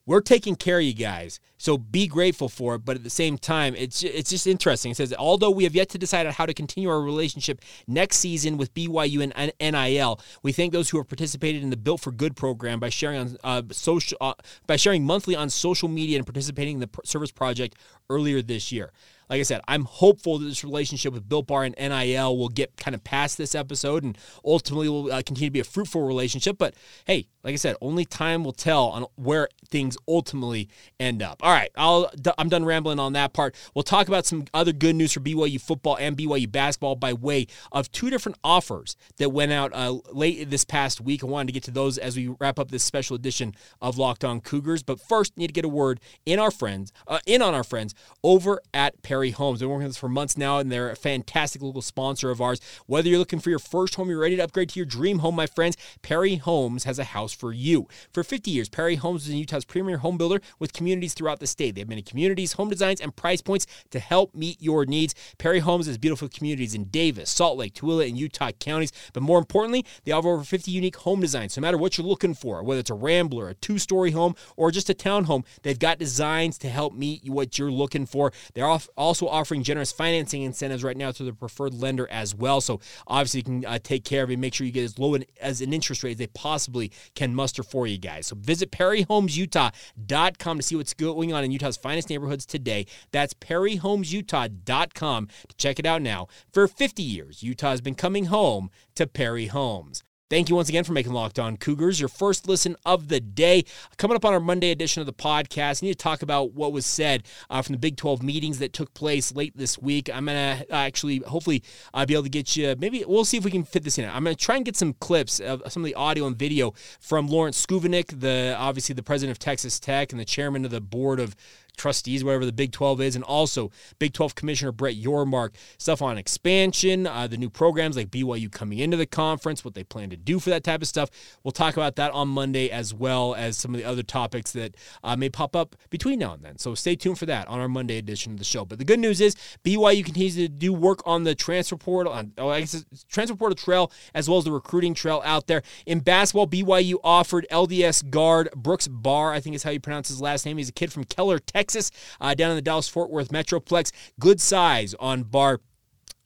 we're 0.06 0.20
taking 0.20 0.54
care 0.54 0.78
of 0.78 0.84
you 0.84 0.94
guys. 0.94 1.40
So 1.56 1.78
be 1.78 2.06
grateful 2.06 2.49
for 2.49 2.75
it. 2.75 2.84
But 2.84 2.96
at 2.96 3.04
the 3.04 3.11
same 3.11 3.38
time, 3.38 3.75
it's 3.75 4.02
it's 4.02 4.30
just 4.30 4.46
interesting. 4.46 4.90
It 4.90 4.96
says, 4.96 5.14
although 5.18 5.50
we 5.50 5.64
have 5.64 5.75
yet 5.75 5.88
to 5.90 5.99
decide 5.99 6.26
on 6.26 6.32
how 6.32 6.46
to 6.46 6.54
continue 6.54 6.90
our 6.90 7.00
relationship 7.00 7.61
next 7.87 8.16
season 8.16 8.56
with 8.56 8.75
BYU 8.75 9.32
and 9.34 9.52
NIL, 9.61 10.20
we 10.42 10.52
thank 10.52 10.73
those 10.73 10.90
who 10.90 10.99
have 10.99 11.08
participated 11.08 11.62
in 11.62 11.70
the 11.70 11.76
Built 11.76 12.00
for 12.00 12.12
Good 12.12 12.37
program 12.37 12.80
by 12.80 12.90
sharing 12.90 13.20
on 13.20 13.37
uh, 13.42 13.62
social 13.70 14.18
uh, 14.20 14.34
by 14.66 14.76
sharing 14.76 15.04
monthly 15.04 15.34
on 15.34 15.49
social 15.49 15.88
media 15.88 16.18
and 16.18 16.26
participating 16.26 16.75
in 16.75 16.80
the 16.80 16.90
service 17.04 17.30
project 17.30 17.76
earlier 18.11 18.42
this 18.42 18.70
year 18.70 18.92
like 19.28 19.40
I 19.40 19.43
said, 19.43 19.61
I'm 19.69 19.85
hopeful 19.85 20.38
that 20.38 20.47
this 20.47 20.64
relationship 20.64 21.12
with 21.12 21.28
Built 21.28 21.47
Bar 21.47 21.64
and 21.64 21.75
NIL 21.78 22.37
will 22.37 22.49
get 22.49 22.76
kind 22.76 22.95
of 22.95 23.02
past 23.04 23.38
this 23.38 23.54
episode 23.54 24.04
and 24.04 24.16
ultimately 24.45 24.88
will 24.88 25.12
uh, 25.12 25.23
continue 25.25 25.49
to 25.49 25.52
be 25.52 25.61
a 25.61 25.64
fruitful 25.64 26.02
relationship. 26.02 26.59
But 26.59 26.75
hey, 27.07 27.26
like 27.43 27.52
I 27.52 27.57
said, 27.57 27.76
only 27.81 28.04
time 28.04 28.45
will 28.45 28.52
tell 28.52 28.87
on 28.87 29.07
where 29.16 29.49
things 29.69 29.97
ultimately 30.09 30.69
end 30.99 31.23
up. 31.23 31.43
All 31.43 31.52
right, 31.52 31.71
I'll, 31.76 32.11
I'm 32.38 32.49
done 32.49 32.64
rambling 32.64 32.99
on 32.99 33.12
that 33.14 33.33
part. 33.33 33.54
We'll 33.75 33.83
talk 33.83 34.09
about 34.09 34.26
some 34.26 34.45
other 34.54 34.73
good 34.73 34.97
news 34.97 35.12
for 35.12 35.21
BYU 35.21 35.61
football 35.61 35.97
and 35.99 36.16
BYU 36.16 36.50
basketball 36.50 36.97
by 36.97 37.12
way 37.12 37.47
of 37.73 37.90
two 37.93 38.11
different 38.11 38.38
offers 38.43 38.97
that 39.19 39.31
went 39.31 39.52
out 39.52 39.73
uh, 39.75 39.99
late 40.12 40.50
this 40.50 40.64
past 40.64 41.00
week. 41.00 41.23
I 41.23 41.26
wanted 41.26 41.49
to 41.49 41.52
get 41.52 41.64
to 41.64 41.71
those 41.71 41.99
as 41.99 42.16
we 42.16 42.28
wrap 42.40 42.59
up 42.59 42.71
this 42.71 42.85
special 42.85 43.14
edition 43.14 43.54
of 43.81 43.99
Locked 43.99 44.25
On 44.25 44.40
Cougars. 44.40 44.83
But 44.83 45.00
first, 45.00 45.37
need 45.37 45.49
to 45.49 45.52
get 45.52 45.64
a 45.64 45.69
word 45.69 46.00
in 46.25 46.38
our 46.38 46.50
friends, 46.50 46.93
uh, 47.07 47.19
in 47.26 47.43
on 47.43 47.54
our 47.54 47.64
friends 47.64 47.95
over 48.23 48.61
at 48.73 49.02
Perry 49.14 49.30
Homes. 49.30 49.61
They're 49.61 49.68
working 49.68 49.85
with 49.85 49.92
us 49.92 49.97
for 49.97 50.09
months 50.09 50.37
now, 50.37 50.59
and 50.59 50.73
they're 50.73 50.90
a 50.90 50.97
fantastic 50.97 51.62
local 51.62 51.83
sponsor 51.83 52.33
of 52.33 52.40
ours. 52.40 52.61
Whether 52.87 53.09
you're 53.09 53.21
looking 53.21 53.38
for 53.38 53.49
your 53.49 53.61
first 53.61 53.94
home, 53.94 54.11
you're 54.11 54.18
ready 54.18 54.35
to 54.35 54.42
upgrade 54.42 54.71
to 54.71 54.80
your 54.80 54.87
dream 54.87 55.21
home, 55.21 55.37
my 55.37 55.47
friends, 55.47 55.76
Perry 56.02 56.35
Homes 56.35 56.83
has 56.83 56.99
a 56.99 57.04
house 57.04 57.33
for 57.33 57.52
you. 57.52 57.87
For 58.12 58.25
50 58.25 58.50
years, 58.50 58.68
Perry 58.68 58.97
Homes 58.97 59.28
is 59.28 59.35
Utah's 59.35 59.64
premier 59.64 59.99
home 59.99 60.18
builder 60.18 60.40
with 60.59 60.73
communities 60.73 61.14
throughout 61.14 61.38
the 61.38 61.47
state. 61.47 61.76
They 61.76 61.83
have 61.83 61.88
many 61.88 62.02
communities, 62.02 62.54
home 62.54 62.68
designs, 62.68 63.00
and 63.00 63.14
price 63.14 63.40
points 63.40 63.68
to 63.90 64.00
help 64.00 64.35
meet 64.35 64.61
your 64.61 64.85
needs. 64.85 65.14
Perry 65.38 65.61
Homes 65.61 65.87
has 65.87 65.97
beautiful 65.97 66.28
communities 66.28 66.75
in 66.75 66.87
Davis, 66.87 67.30
Salt 67.30 67.56
Lake, 67.56 67.75
Tooele, 67.75 68.09
and 68.09 68.18
Utah 68.18 68.50
counties. 68.59 68.90
But 69.12 69.23
more 69.23 69.38
importantly, 69.38 69.87
they 70.02 70.11
offer 70.11 70.30
over 70.30 70.42
50 70.42 70.73
unique 70.73 70.97
home 70.97 71.21
designs. 71.21 71.52
So 71.52 71.61
No 71.61 71.68
matter 71.68 71.78
what 71.78 71.97
you're 71.97 72.04
looking 72.04 72.35
for, 72.35 72.64
whether 72.64 72.80
it's 72.80 72.90
a 72.90 72.94
rambler, 72.94 73.49
a 73.49 73.54
two 73.54 73.78
story 73.78 74.11
home, 74.11 74.35
or 74.56 74.73
just 74.73 74.90
a 74.90 74.94
townhome, 74.94 75.44
they've 75.62 75.78
got 75.78 76.00
designs 76.00 76.59
to 76.59 76.68
help 76.68 76.94
meet 76.94 77.30
what 77.30 77.61
you're 77.61 77.71
looking 77.71 78.06
for. 78.06 78.33
They're 78.54 78.66
also 79.04 79.28
offering 79.28 79.62
generous 79.62 79.92
financing 79.92 80.42
incentives 80.42 80.82
right 80.82 80.96
now 80.96 81.11
to 81.12 81.23
the 81.23 81.32
preferred 81.32 81.75
lender 81.75 82.08
as 82.11 82.34
well. 82.34 82.61
So 82.61 82.80
obviously, 83.06 83.40
you 83.40 83.44
can 83.44 83.64
uh, 83.64 83.78
take 83.82 84.04
care 84.04 84.25
of 84.25 84.30
it, 84.30 84.38
make 84.38 84.54
sure 84.54 84.66
you 84.66 84.73
get 84.73 84.84
as 84.84 84.99
low 84.99 85.14
an, 85.14 85.25
as 85.40 85.61
an 85.61 85.73
interest 85.73 86.02
rate 86.02 86.12
as 86.12 86.16
they 86.16 86.26
possibly 86.28 86.90
can 87.14 87.34
muster 87.34 87.62
for 87.62 87.87
you 87.87 87.99
guys. 87.99 88.26
So 88.26 88.37
visit 88.37 88.70
PerryHomesUtah.com 88.73 90.56
to 90.58 90.62
see 90.62 90.76
what's 90.76 90.94
going 90.94 91.32
on 91.32 91.44
in 91.44 91.50
Utah's 91.52 91.76
finest 91.76 92.08
neighborhoods 92.11 92.46
today. 92.46 92.87
That's 93.12 93.34
PerryHomesUtah.com 93.34 95.28
to 95.49 95.56
check 95.56 95.78
it 95.78 95.87
out 95.87 96.02
now. 96.02 96.28
For 96.52 96.66
50 96.66 97.02
years, 97.02 97.42
Utah 97.42 97.70
has 97.70 97.80
been 97.80 97.94
coming 97.94 98.26
home 98.26 98.70
to 98.94 99.06
Perry 99.06 99.46
Homes. 99.46 100.02
Thank 100.31 100.49
you 100.49 100.57
once 100.57 100.71
again 100.71 100.85
for 100.85 100.95
making 100.95 101.12
Locked 101.12 101.38
On 101.38 101.59
Cougars 101.59 102.00
your 102.00 102.09
first 102.09 102.49
listen 102.49 102.76
of 102.87 103.09
the 103.09 103.21
day. 103.21 103.62
Coming 103.99 104.16
up 104.16 104.25
on 104.25 104.33
our 104.33 104.40
Monday 104.40 104.71
edition 104.71 105.00
of 105.00 105.07
the 105.07 105.12
podcast, 105.12 105.83
I 105.83 105.87
need 105.87 105.93
to 105.93 106.02
talk 106.02 106.23
about 106.23 106.54
what 106.54 106.73
was 106.73 106.87
said 106.87 107.25
uh, 107.50 107.61
from 107.61 107.75
the 107.75 107.78
Big 107.78 107.99
12 107.99 108.23
meetings 108.23 108.59
that 108.61 108.73
took 108.73 108.95
place 108.95 109.35
late 109.35 109.54
this 109.54 109.78
week. 109.78 110.09
I'm 110.09 110.25
going 110.25 110.61
to 110.61 110.73
actually, 110.73 111.19
hopefully, 111.19 111.62
uh, 111.93 112.07
be 112.07 112.14
able 112.14 112.23
to 112.23 112.31
get 112.31 112.57
you, 112.57 112.75
maybe 112.78 113.04
we'll 113.07 113.26
see 113.26 113.37
if 113.37 113.45
we 113.45 113.50
can 113.50 113.64
fit 113.64 113.85
this 113.85 113.99
in. 113.99 114.09
I'm 114.09 114.25
going 114.25 114.35
to 114.35 114.43
try 114.43 114.57
and 114.57 114.64
get 114.64 114.76
some 114.76 114.95
clips 114.95 115.40
of 115.40 115.62
some 115.69 115.83
of 115.83 115.87
the 115.87 115.95
audio 115.95 116.26
and 116.26 116.38
video 116.38 116.73
from 117.00 117.28
Lawrence 117.28 117.64
Schovanec, 117.64 118.19
the 118.19 118.57
obviously 118.59 118.95
the 118.95 119.02
president 119.02 119.37
of 119.37 119.38
Texas 119.38 119.78
Tech 119.78 120.11
and 120.11 120.19
the 120.19 120.25
chairman 120.25 120.64
of 120.64 120.71
the 120.71 120.81
board 120.81 121.21
of 121.21 121.37
trustees, 121.76 122.25
whatever 122.25 122.45
the 122.45 122.52
Big 122.52 122.73
12 122.73 123.00
is, 123.00 123.14
and 123.14 123.25
also 123.25 123.71
Big 123.99 124.12
12 124.12 124.35
Commissioner 124.35 124.73
Brett 124.73 124.95
Yormark. 124.95 125.54
Stuff 125.78 126.02
on 126.02 126.19
expansion, 126.19 127.07
uh, 127.07 127.26
the 127.26 127.37
new 127.37 127.50
programs 127.50 127.97
like 127.97 128.11
BYU 128.11 128.50
coming 128.50 128.78
into 128.78 128.97
the 128.97 129.07
conference, 129.07 129.64
what 129.64 129.75
they 129.75 129.85
plan 129.85 130.11
to 130.11 130.16
do 130.16 130.38
for 130.38 130.50
that 130.50 130.64
type 130.64 130.83
of 130.83 130.88
stuff. 130.88 131.11
We'll 131.43 131.52
talk 131.52 131.75
about 131.75 131.97
that 131.97 132.12
on 132.12 132.28
Monday 132.28 132.71
as 132.71 132.95
well 132.95 133.35
as 133.35 133.57
some 133.57 133.75
of 133.75 133.81
the 133.81 133.87
other 133.87 134.02
topics 134.02 134.52
that 134.52 134.76
uh, 135.02 135.16
may 135.16 135.28
pop 135.28 135.57
up 135.57 135.76
between 135.90 136.19
now 136.19 136.35
and 136.35 136.43
then. 136.43 136.59
So 136.59 136.75
stay 136.75 136.97
tuned 136.97 137.19
for 137.19 137.26
that 137.26 137.49
on 137.49 137.61
our 137.61 137.69
Monday 137.69 137.99
edition 137.99 138.33
of 138.33 138.38
the 138.38 138.45
show. 138.45 138.64
But 138.64 138.78
the 138.78 138.85
good 138.85 139.00
news 139.00 139.21
is 139.21 139.37
BYU 139.64 140.04
continues 140.04 140.37
to 140.37 140.49
do 140.49 140.73
work 140.73 141.00
on 141.07 141.25
the 141.25 141.35
transfer 141.35 141.76
portal, 141.76 142.12
on 142.12 142.33
oh, 142.38 142.49
I 142.49 142.61
guess 142.61 142.85
transfer 143.09 143.37
portal 143.37 143.57
trail 143.57 143.93
as 144.14 144.28
well 144.28 144.38
as 144.38 144.45
the 144.45 144.52
recruiting 144.52 144.95
trail 144.95 145.23
out 145.25 145.47
there. 145.47 145.62
In 145.87 146.00
basketball, 146.00 146.47
BYU 146.47 146.97
offered 147.02 147.47
LDS 147.50 148.09
guard 148.11 148.49
Brooks 148.54 148.88
Bahr, 148.88 149.33
I 149.33 149.40
think 149.40 149.57
is 149.57 149.62
how 149.62 149.71
you 149.71 149.81
pronounce 149.81 150.09
his 150.09 150.21
last 150.21 150.47
name. 150.47 150.57
He's 150.57 150.69
a 150.69 150.73
kid 150.73 150.93
from 150.93 151.04
Keller, 151.04 151.38
Texas. 151.38 151.63
Texas, 151.64 151.90
uh, 152.21 152.35
down 152.35 152.50
in 152.50 152.56
the 152.56 152.62
Dallas 152.62 152.88
Fort 152.88 153.11
Worth 153.11 153.30
Metroplex. 153.30 153.90
Good 154.21 154.38
size 154.38 154.94
on 155.00 155.23
Bahr 155.23 155.61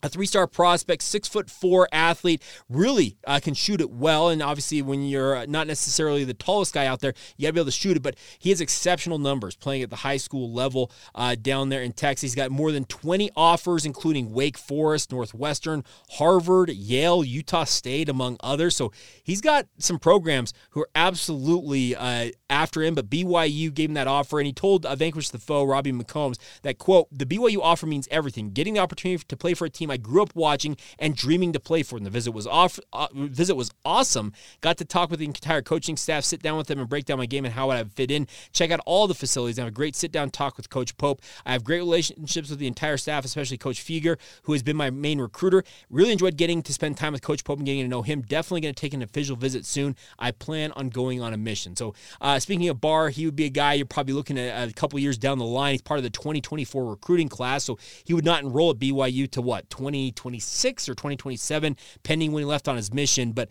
a 0.02 0.08
three-star 0.08 0.46
prospect, 0.46 1.02
six 1.02 1.26
foot 1.26 1.50
four 1.50 1.88
athlete, 1.92 2.42
really 2.68 3.16
uh, 3.26 3.40
can 3.42 3.54
shoot 3.54 3.80
it 3.80 3.90
well. 3.90 4.28
And 4.28 4.42
obviously, 4.42 4.82
when 4.82 5.02
you're 5.02 5.46
not 5.46 5.66
necessarily 5.66 6.24
the 6.24 6.34
tallest 6.34 6.74
guy 6.74 6.86
out 6.86 7.00
there, 7.00 7.14
you 7.36 7.42
got 7.42 7.48
to 7.48 7.52
be 7.54 7.60
able 7.60 7.66
to 7.66 7.72
shoot 7.72 7.96
it. 7.96 8.02
But 8.02 8.16
he 8.38 8.50
has 8.50 8.60
exceptional 8.60 9.18
numbers 9.18 9.56
playing 9.56 9.82
at 9.82 9.90
the 9.90 9.96
high 9.96 10.16
school 10.16 10.52
level 10.52 10.92
uh, 11.14 11.34
down 11.40 11.68
there 11.68 11.82
in 11.82 11.92
Texas. 11.92 12.22
He's 12.22 12.34
got 12.34 12.50
more 12.50 12.70
than 12.70 12.84
20 12.84 13.30
offers, 13.36 13.84
including 13.84 14.32
Wake 14.32 14.56
Forest, 14.56 15.10
Northwestern, 15.10 15.84
Harvard, 16.12 16.70
Yale, 16.70 17.24
Utah 17.24 17.64
State, 17.64 18.08
among 18.08 18.36
others. 18.40 18.76
So 18.76 18.92
he's 19.22 19.40
got 19.40 19.66
some 19.78 19.98
programs 19.98 20.52
who 20.70 20.82
are 20.82 20.90
absolutely 20.94 21.96
uh, 21.96 22.30
after 22.48 22.82
him. 22.82 22.94
But 22.94 23.10
BYU 23.10 23.74
gave 23.74 23.90
him 23.90 23.94
that 23.94 24.06
offer, 24.06 24.38
and 24.38 24.46
he 24.46 24.52
told 24.52 24.86
uh, 24.86 24.94
Vanquish 24.94 25.30
the 25.30 25.38
Foe, 25.38 25.64
Robbie 25.64 25.92
McCombs, 25.92 26.38
that 26.62 26.78
quote: 26.78 27.08
"The 27.10 27.26
BYU 27.26 27.58
offer 27.60 27.86
means 27.86 28.06
everything. 28.10 28.50
Getting 28.50 28.74
the 28.74 28.80
opportunity 28.80 29.24
to 29.26 29.36
play 29.36 29.54
for 29.54 29.64
a 29.64 29.70
team." 29.70 29.87
Team 29.88 29.92
I 29.92 29.96
grew 29.96 30.22
up 30.22 30.34
watching 30.34 30.76
and 30.98 31.16
dreaming 31.16 31.52
to 31.52 31.60
play 31.60 31.82
for. 31.82 31.96
And 31.96 32.06
the 32.06 32.10
visit 32.10 32.32
was 32.32 32.46
off. 32.46 32.78
Uh, 32.92 33.08
visit 33.14 33.56
was 33.56 33.70
awesome. 33.84 34.32
Got 34.60 34.78
to 34.78 34.84
talk 34.84 35.10
with 35.10 35.20
the 35.20 35.26
entire 35.26 35.62
coaching 35.62 35.96
staff, 35.96 36.24
sit 36.24 36.42
down 36.42 36.58
with 36.58 36.66
them, 36.66 36.78
and 36.78 36.88
break 36.88 37.04
down 37.04 37.18
my 37.18 37.26
game 37.26 37.44
and 37.44 37.54
how 37.54 37.70
I 37.70 37.82
would 37.82 37.92
fit 37.92 38.10
in. 38.10 38.26
Check 38.52 38.70
out 38.70 38.80
all 38.86 39.06
the 39.06 39.14
facilities. 39.14 39.58
I 39.58 39.62
have 39.62 39.68
a 39.68 39.72
great 39.72 39.96
sit 39.96 40.12
down 40.12 40.30
talk 40.30 40.56
with 40.56 40.70
Coach 40.70 40.96
Pope. 40.96 41.22
I 41.44 41.52
have 41.52 41.64
great 41.64 41.78
relationships 41.78 42.50
with 42.50 42.58
the 42.58 42.66
entire 42.66 42.96
staff, 42.96 43.24
especially 43.24 43.58
Coach 43.58 43.84
Fueger, 43.84 44.18
who 44.42 44.52
has 44.52 44.62
been 44.62 44.76
my 44.76 44.90
main 44.90 45.20
recruiter. 45.20 45.64
Really 45.90 46.12
enjoyed 46.12 46.36
getting 46.36 46.62
to 46.62 46.72
spend 46.72 46.96
time 46.96 47.12
with 47.12 47.22
Coach 47.22 47.44
Pope 47.44 47.58
and 47.58 47.66
getting 47.66 47.82
to 47.82 47.88
know 47.88 48.02
him. 48.02 48.22
Definitely 48.22 48.62
going 48.62 48.74
to 48.74 48.80
take 48.80 48.94
an 48.94 49.02
official 49.02 49.36
visit 49.36 49.64
soon. 49.64 49.96
I 50.18 50.32
plan 50.32 50.72
on 50.72 50.88
going 50.88 51.22
on 51.22 51.32
a 51.32 51.36
mission. 51.36 51.76
So 51.76 51.94
uh, 52.20 52.38
speaking 52.38 52.68
of 52.68 52.80
Bahr, 52.80 53.08
he 53.08 53.24
would 53.26 53.36
be 53.36 53.46
a 53.46 53.50
guy 53.50 53.74
you're 53.74 53.86
probably 53.86 54.14
looking 54.14 54.38
at 54.38 54.68
a 54.68 54.72
couple 54.72 54.98
years 54.98 55.18
down 55.18 55.38
the 55.38 55.44
line. 55.44 55.72
He's 55.72 55.82
part 55.82 55.98
of 55.98 56.04
the 56.04 56.10
2024 56.10 56.84
recruiting 56.84 57.28
class, 57.28 57.64
so 57.64 57.78
he 58.04 58.14
would 58.14 58.24
not 58.24 58.42
enroll 58.42 58.70
at 58.70 58.78
BYU 58.78 59.30
to 59.30 59.42
what 59.42 59.68
2026 59.78 60.88
or 60.88 60.94
2027, 60.94 61.76
pending 62.02 62.32
when 62.32 62.42
he 62.42 62.44
left 62.44 62.68
on 62.68 62.76
his 62.76 62.92
mission. 62.92 63.32
But 63.32 63.48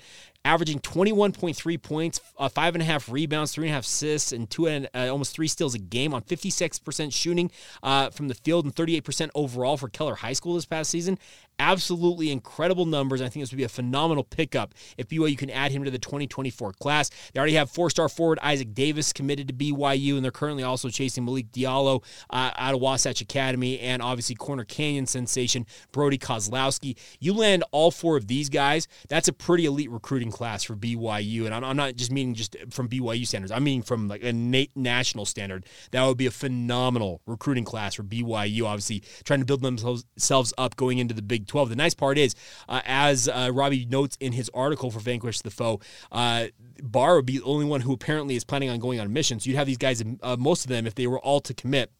averaging 0.47 0.79
21.3 0.79 1.81
points, 1.81 2.21
uh, 2.37 2.47
five 2.47 2.73
and 2.73 2.81
a 2.81 2.85
half 2.85 3.09
rebounds, 3.09 3.51
three 3.53 3.67
and 3.67 3.71
a 3.71 3.75
half 3.75 3.83
assists, 3.83 4.31
and 4.31 4.49
two 4.49 4.67
and 4.67 4.87
uh, 4.95 5.09
almost 5.09 5.35
three 5.35 5.47
steals 5.47 5.75
a 5.75 5.79
game 5.79 6.13
on 6.13 6.21
56% 6.21 7.13
shooting 7.13 7.51
uh, 7.83 8.09
from 8.11 8.29
the 8.29 8.33
field 8.33 8.63
and 8.63 8.73
38% 8.73 9.29
overall 9.35 9.75
for 9.75 9.89
Keller 9.89 10.15
High 10.15 10.33
School 10.33 10.55
this 10.55 10.65
past 10.65 10.89
season. 10.89 11.19
Absolutely 11.59 12.31
incredible 12.31 12.85
numbers. 12.85 13.19
I 13.19 13.29
think 13.29 13.43
this 13.43 13.51
would 13.51 13.57
be 13.57 13.63
a 13.63 13.69
phenomenal 13.69 14.23
pickup 14.23 14.73
if 14.95 15.07
BYU 15.07 15.37
can 15.37 15.49
add 15.49 15.71
him 15.71 15.83
to 15.83 15.91
the 15.91 15.97
2024 15.97 16.73
class. 16.73 17.09
They 17.33 17.39
already 17.39 17.55
have 17.55 17.71
four-star 17.71 18.09
forward 18.09 18.39
Isaac 18.41 18.73
Davis 18.73 19.11
committed 19.11 19.47
to 19.47 19.53
BYU, 19.53 20.15
and 20.15 20.23
they're 20.23 20.31
currently 20.31 20.63
also 20.63 20.89
chasing 20.89 21.25
Malik 21.25 21.51
Diallo 21.51 22.03
uh, 22.29 22.51
out 22.55 22.75
of 22.75 22.79
Wasatch 22.79 23.21
Academy, 23.21 23.79
and 23.79 24.01
obviously 24.01 24.35
Corner 24.35 24.63
Canyon 24.63 25.07
sensation 25.07 25.65
Brody 25.91 26.17
Kozlowski. 26.17 26.95
You 27.19 27.33
land 27.33 27.63
all 27.71 27.89
four 27.91 28.15
of 28.17 28.27
these 28.27 28.49
guys, 28.49 28.87
that's 29.09 29.27
a 29.27 29.33
pretty 29.33 29.65
elite 29.65 29.89
recruiting 29.89 30.31
class 30.37 30.63
for 30.63 30.75
BYU, 30.75 31.45
and 31.45 31.53
I'm, 31.53 31.63
I'm 31.63 31.75
not 31.75 31.95
just 31.95 32.11
meaning 32.11 32.35
just 32.35 32.55
from 32.69 32.87
BYU 32.87 33.25
standards. 33.25 33.51
I 33.51 33.57
mean 33.57 33.81
from 33.81 34.07
like 34.07 34.23
a 34.23 34.31
national 34.31 35.25
standard. 35.25 35.65
That 35.91 36.05
would 36.05 36.17
be 36.17 36.27
a 36.27 36.31
phenomenal 36.31 37.21
recruiting 37.25 37.63
class 37.63 37.95
for 37.95 38.03
BYU. 38.03 38.63
Obviously, 38.63 39.01
trying 39.23 39.39
to 39.39 39.45
build 39.45 39.61
themselves 39.61 40.53
up 40.57 40.75
going 40.75 40.99
into 40.99 41.15
the 41.15 41.23
Big 41.23 41.47
12. 41.47 41.69
The 41.69 41.75
nice 41.75 41.95
part 41.95 42.19
is, 42.19 42.35
uh, 42.69 42.81
as 42.85 43.27
uh, 43.27 43.49
Robbie 43.51 43.85
notes 43.85 44.15
in 44.19 44.31
his 44.31 44.51
article 44.53 44.91
for 44.91 44.99
Vanquish 44.99 45.41
the 45.41 45.49
Foe, 45.49 45.79
uh, 46.11 46.47
Bahr 46.83 47.15
would 47.15 47.25
be 47.25 47.39
the 47.39 47.43
only 47.43 47.65
one 47.65 47.81
who 47.81 47.93
apparently 47.93 48.35
is 48.35 48.43
planning 48.43 48.69
on 48.69 48.77
going 48.77 48.99
on 48.99 49.11
missions. 49.11 49.43
So 49.43 49.49
you'd 49.49 49.57
have 49.57 49.67
these 49.67 49.77
guys, 49.77 50.03
uh, 50.21 50.37
most 50.37 50.65
of 50.65 50.69
them, 50.69 50.85
if 50.85 50.93
they 50.93 51.07
were 51.07 51.19
all 51.19 51.41
to 51.41 51.53
commit 51.55 51.91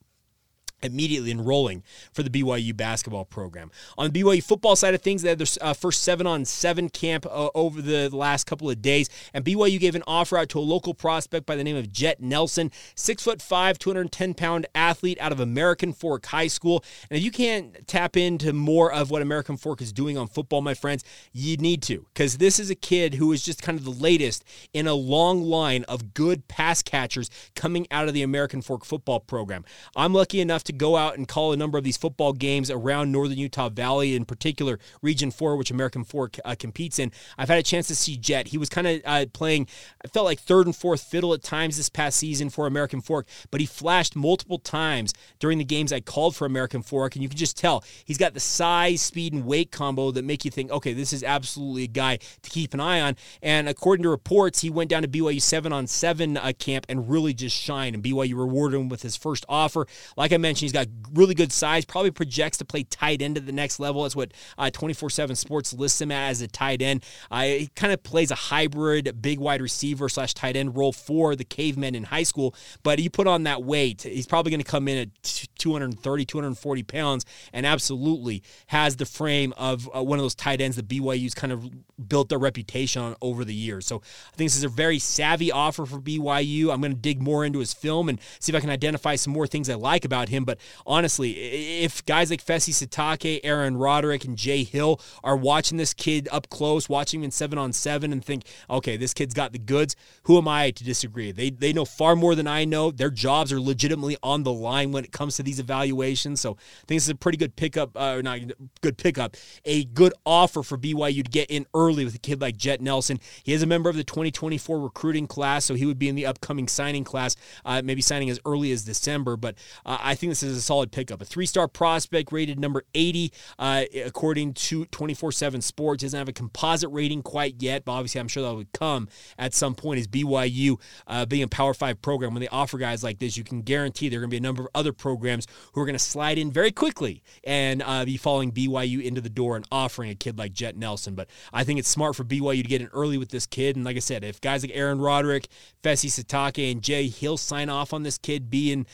immediately 0.81 1.31
enrolling 1.31 1.84
for 2.13 2.24
the 2.24 2.29
BYU 2.29 2.75
basketball 2.75 3.25
program. 3.25 3.72
On 3.98 4.10
the 4.10 4.22
BYU 4.22 4.43
football 4.43 4.75
side 4.75 4.93
of 4.93 5.01
things, 5.01 5.22
they 5.22 5.29
had 5.29 5.39
their 5.39 5.48
uh, 5.62 5.74
first 5.74 6.03
seven 6.03 6.27
on 6.27 6.46
seven 6.46 6.89
camp 6.89 7.25
uh, 7.25 7.50
over 7.55 7.81
the 7.81 8.15
last 8.15 8.46
couple 8.46 8.69
of 8.69 8.81
days, 8.81 9.10
and 9.34 9.43
BYU 9.43 9.79
gave 9.79 9.96
an 9.96 10.03
offer 10.05 10.38
out 10.38 10.50
to 10.50 10.60
a 10.60 10.62
local 10.62 10.93
prospect 10.93 11.46
by 11.46 11.55
the 11.55 11.63
name 11.63 11.75
of 11.75 11.91
Jett 11.91 12.22
Nelson, 12.22 12.72
six 12.96 13.24
foot 13.24 13.41
five, 13.41 13.79
210 13.79 14.34
pound 14.34 14.67
athlete 14.75 15.17
out 15.19 15.31
of 15.31 15.39
American 15.39 15.93
Fork 15.93 16.25
High 16.27 16.48
School. 16.48 16.84
And 17.10 17.17
if 17.17 17.24
you 17.24 17.31
can't 17.31 17.88
tap 17.88 18.15
into 18.15 18.53
more 18.53 18.91
of 18.91 19.10
what 19.10 19.22
American 19.22 19.57
Fork 19.57 19.81
is 19.81 19.91
doing 19.91 20.17
on 20.17 20.27
football, 20.27 20.62
my 20.62 20.74
friends, 20.74 21.03
you 21.34 21.57
need 21.57 21.81
to, 21.84 22.05
because 22.13 22.38
this 22.38 22.60
is 22.60 22.69
a 22.69 22.75
kid 22.75 23.15
who 23.15 23.31
is 23.31 23.43
just 23.43 23.62
kind 23.62 23.77
of 23.77 23.86
the 23.86 23.91
latest 23.91 24.43
in 24.74 24.88
a 24.88 24.93
long 24.93 25.41
line 25.41 25.84
of 25.86 26.13
good 26.13 26.48
pass 26.48 26.81
catchers 26.81 27.29
coming 27.55 27.88
out 27.91 28.07
of 28.07 28.13
the 28.13 28.24
American 28.24 28.62
Fork 28.62 28.86
football 28.86 29.19
program. 29.19 29.65
I'm 29.96 30.13
lucky 30.13 30.39
enough 30.39 30.63
to 30.67 30.74
go 30.74 30.95
out 30.95 31.17
and 31.17 31.27
call 31.27 31.51
a 31.51 31.57
number 31.57 31.77
of 31.77 31.83
these 31.83 31.97
football 31.97 32.33
games 32.33 32.69
around 32.69 33.12
Northern 33.12 33.38
Utah 33.38 33.69
Valley, 33.69 34.15
in 34.15 34.25
particular 34.25 34.79
Region 35.01 35.31
4, 35.31 35.55
which 35.55 35.71
American 35.71 36.03
Fork 36.03 36.38
uh, 36.45 36.55
competes 36.57 37.00
in. 37.00 37.12
I've 37.38 37.50
had 37.50 37.57
a 37.57 37.63
chance 37.63 37.88
to 37.88 37.95
see 37.95 38.17
Jett. 38.17 38.47
He 38.47 38.57
was 38.57 38.69
kind 38.69 38.88
of 38.88 39.01
uh, 39.05 39.25
playing, 39.33 39.67
I 40.03 40.07
felt 40.07 40.25
like 40.25 40.39
third 40.39 40.65
and 40.65 40.75
fourth 40.75 41.01
fiddle 41.01 41.33
at 41.33 41.43
times 41.43 41.77
this 41.77 41.89
past 41.89 42.17
season 42.17 42.50
for 42.50 42.67
American 42.67 43.01
Fork, 43.01 43.27
but 43.51 43.59
he 43.59 43.65
flashed 43.65 44.15
multiple 44.15 44.59
times 44.59 45.13
during 45.39 45.57
the 45.57 45.65
games 45.65 45.91
I 45.91 46.00
called 46.00 46.36
for 46.36 46.45
American 46.45 46.81
Fork, 46.81 47.15
and 47.15 47.24
you 47.24 47.29
can 47.29 47.38
just 47.38 47.57
tell 47.57 47.83
he's 48.05 48.17
got 48.17 48.33
the 48.33 48.39
size, 48.39 49.01
speed, 49.01 49.33
and 49.33 49.45
weight 49.45 49.71
combo 49.71 50.12
that 50.12 50.24
make 50.24 50.45
you 50.45 50.51
think, 50.51 50.71
okay, 50.71 50.93
this 50.93 51.13
is 51.13 51.24
absolutely 51.24 51.83
a 51.83 51.88
guy 51.88 52.17
to 52.17 52.50
keep 52.50 52.74
an 52.74 52.79
eye 52.79 53.01
on. 53.01 53.15
And 53.41 53.67
according 53.67 54.03
to 54.03 54.09
reports, 54.09 54.62
he 54.62 54.69
went 54.69 54.89
down 54.89 55.01
to 55.01 55.07
BYU 55.07 55.41
7 55.41 55.71
on 55.74 55.88
7 55.88 56.38
uh, 56.38 56.51
camp 56.59 56.86
and 56.89 57.09
really 57.09 57.33
just 57.33 57.55
shined, 57.55 57.95
and 57.95 58.03
BYU 58.03 58.36
rewarded 58.36 58.79
him 58.79 58.89
with 58.89 59.01
his 59.01 59.15
first 59.15 59.45
offer. 59.47 59.88
Like 60.15 60.31
I 60.31 60.38
mentioned, 60.38 60.56
He's 60.59 60.71
got 60.71 60.87
really 61.13 61.33
good 61.33 61.51
size, 61.51 61.85
probably 61.85 62.11
projects 62.11 62.57
to 62.57 62.65
play 62.65 62.83
tight 62.83 63.21
end 63.21 63.37
at 63.37 63.45
the 63.45 63.51
next 63.51 63.79
level. 63.79 64.03
That's 64.03 64.15
what 64.15 64.31
uh, 64.57 64.69
24 64.69 65.09
7 65.09 65.35
Sports 65.35 65.73
lists 65.73 66.01
him 66.01 66.11
as 66.11 66.41
a 66.41 66.47
tight 66.47 66.81
end. 66.81 67.03
Uh, 67.31 67.43
he 67.43 67.69
kind 67.75 67.93
of 67.93 68.03
plays 68.03 68.31
a 68.31 68.35
hybrid 68.35 69.21
big 69.21 69.39
wide 69.39 69.61
receiver 69.61 70.09
slash 70.09 70.33
tight 70.33 70.55
end 70.55 70.75
role 70.75 70.91
for 70.91 71.35
the 71.35 71.43
cavemen 71.43 71.95
in 71.95 72.03
high 72.03 72.23
school. 72.23 72.55
But 72.83 72.99
you 72.99 73.09
put 73.09 73.27
on 73.27 73.43
that 73.43 73.63
weight, 73.63 74.03
he's 74.03 74.27
probably 74.27 74.51
going 74.51 74.63
to 74.63 74.69
come 74.69 74.87
in 74.87 74.97
at 74.97 75.23
230, 75.57 76.25
240 76.25 76.83
pounds 76.83 77.25
and 77.53 77.65
absolutely 77.65 78.43
has 78.67 78.95
the 78.95 79.05
frame 79.05 79.53
of 79.57 79.89
uh, 79.95 80.03
one 80.03 80.19
of 80.19 80.23
those 80.23 80.35
tight 80.35 80.61
ends 80.61 80.75
that 80.75 80.87
BYU's 80.87 81.33
kind 81.33 81.51
of 81.53 81.69
built 82.07 82.29
their 82.29 82.37
reputation 82.37 83.01
on 83.01 83.15
over 83.21 83.43
the 83.43 83.53
years. 83.53 83.85
So 83.85 83.97
I 83.97 84.35
think 84.35 84.49
this 84.49 84.57
is 84.57 84.63
a 84.63 84.69
very 84.69 84.99
savvy 84.99 85.51
offer 85.51 85.85
for 85.85 85.99
BYU. 85.99 86.71
I'm 86.71 86.81
going 86.81 86.93
to 86.93 86.97
dig 86.97 87.21
more 87.21 87.43
into 87.43 87.59
his 87.59 87.73
film 87.73 88.09
and 88.09 88.19
see 88.39 88.51
if 88.51 88.55
I 88.55 88.59
can 88.59 88.69
identify 88.69 89.15
some 89.15 89.33
more 89.33 89.47
things 89.47 89.69
I 89.69 89.75
like 89.75 90.05
about 90.05 90.29
him. 90.29 90.45
But 90.48 90.58
honestly, 90.88 91.84
if 91.84 92.04
guys 92.06 92.32
like 92.32 92.44
Fesi 92.44 92.74
Sitake, 92.74 93.42
Aaron 93.44 93.77
Roderick, 93.77 94.25
and 94.25 94.36
Jay 94.36 94.63
Hill 94.63 95.00
are 95.24 95.38
watching 95.38 95.77
this 95.77 95.94
kid 95.94 96.27
up 96.32 96.50
close, 96.50 96.89
watching 96.89 97.20
him 97.20 97.25
in 97.25 97.32
seven 97.32 97.60
on 97.60 97.74
seven, 97.74 98.12
and 98.12 98.25
think, 98.25 98.46
okay, 98.70 98.98
this 98.98 99.13
kid's 99.13 99.36
got 99.36 99.51
the 99.51 99.60
goods, 99.60 99.96
who 100.24 100.38
am 100.38 100.48
I 100.48 100.72
to 100.72 100.84
disagree? 100.84 101.32
They, 101.32 101.51
they 101.51 101.74
know 101.74 101.86
far 101.86 102.16
more 102.16 102.34
than 102.34 102.48
I 102.48 102.66
know. 102.66 102.89
Their 102.89 103.12
jobs 103.12 103.54
are 103.54 103.60
legitimately 103.60 104.18
on 104.24 104.44
the 104.44 104.54
line 104.54 104.92
when 104.92 105.04
it 105.04 105.12
comes 105.12 105.36
to 105.36 105.44
these 105.44 105.60
evaluations. 105.60 106.42
So 106.42 106.54
I 106.54 106.86
think 106.88 106.98
this 106.98 107.04
is 107.04 107.10
a 107.10 107.16
pretty 107.16 107.38
good 107.38 107.56
pickup, 107.56 107.92
uh, 107.96 108.22
not 108.22 108.39
good 108.82 108.98
pickup, 108.98 109.36
a 109.66 109.84
good 109.84 110.13
offer 110.25 110.63
for 110.63 110.77
BYU 110.77 111.24
to 111.24 111.30
get 111.30 111.51
in 111.51 111.66
early 111.74 112.06
with 112.06 112.16
a 112.16 112.20
kid 112.20 112.42
like 112.42 112.58
Jett 112.58 112.82
Nelson. 112.82 113.20
He 113.44 113.54
is 113.54 113.62
a 113.62 113.68
member 113.68 113.89
of 113.89 113.98
the 113.98 114.04
2024 114.04 114.80
recruiting 114.80 115.27
class, 115.27 115.66
so 115.66 115.74
he 115.74 115.86
would 115.86 116.00
be 116.00 116.10
in 116.10 116.16
the 116.16 116.25
upcoming 116.25 116.68
signing 116.68 117.04
class, 117.04 117.36
uh, 117.66 117.82
maybe 117.84 118.01
signing 118.01 118.30
as 118.30 118.39
early 118.46 118.72
as 118.72 118.84
December. 118.84 119.36
But 119.36 119.56
uh, 119.86 119.98
I 120.01 120.16
think 120.16 120.32
this 120.41 120.51
is 120.51 120.58
a 120.58 120.62
solid 120.62 120.91
pickup. 120.91 121.22
A 121.22 121.25
three 121.25 121.46
star 121.46 121.67
prospect 121.67 122.32
rated 122.32 122.60
number 122.60 122.84
80, 122.94 123.32
uh, 123.60 123.84
according 124.06 124.53
to 124.53 124.86
24 124.86 125.32
7 125.32 125.62
Sports. 125.62 126.03
Doesn't 126.03 126.17
have 126.17 126.29
a 126.29 126.34
composite 126.34 126.89
rating 126.91 127.22
quite 127.22 127.56
yet, 127.60 127.86
but 127.86 127.94
obviously 127.94 128.20
I'm 128.20 128.27
sure 128.27 128.44
that 128.44 128.56
would 128.56 128.72
come 128.72 129.08
at 129.38 129.53
some 129.53 129.75
point 129.75 130.00
as 130.00 130.08
BYU 130.08 130.79
uh, 131.08 131.25
being 131.25 131.44
a 131.44 131.48
Power 131.48 131.74
5 131.74 132.01
program. 132.01 132.34
When 132.34 132.41
they 132.41 132.48
offer 132.48 132.77
guys 132.77 133.03
like 133.03 133.20
this, 133.20 133.38
you 133.38 133.44
can 133.44 133.62
guarantee 133.62 134.10
there 134.10 134.20
are 134.20 134.22
going 134.22 134.29
to 134.29 134.34
be 134.34 134.38
a 134.38 134.41
number 134.41 134.63
of 134.63 134.70
other 134.75 134.94
programs 134.94 135.48
who 135.74 135.82
are 135.82 135.86
going 135.86 135.94
to 135.94 136.00
slide 136.00 136.38
in 136.38 136.51
very 136.51 136.72
quickly 136.72 137.24
and 137.44 137.82
uh, 137.86 138.06
be 138.06 138.17
following 138.17 138.51
BYU 138.51 139.03
into 139.03 139.22
the 139.22 139.29
door 139.29 139.55
and 139.55 139.66
offering 139.72 140.09
a 140.09 140.16
kid 140.16 140.38
like 140.38 140.53
Jett 140.53 140.77
Nelson. 140.77 141.16
But 141.16 141.29
I 141.53 141.64
think 141.64 141.79
it's 141.79 141.90
smart 141.90 142.16
for 142.16 142.24
BYU 142.24 142.61
to 142.61 142.68
get 142.68 142.81
in 142.81 142.88
early 142.88 143.18
with 143.18 143.29
this 143.29 143.46
kid. 143.46 143.75
And 143.75 143.85
like 143.85 143.96
I 143.96 144.00
said, 144.00 144.24
if 144.24 144.42
guys 144.42 144.64
like 144.64 144.72
Aaron 144.74 145.00
Roderick, 145.00 145.48
Fesi 145.83 146.09
Sitake, 146.09 146.72
and 146.72 146.81
Jay 146.81 147.07
Hill 147.07 147.38
sign 147.38 147.70
off 147.70 147.94
on 147.94 148.03
this 148.03 148.18
kid 148.18 148.50
being 148.50 148.85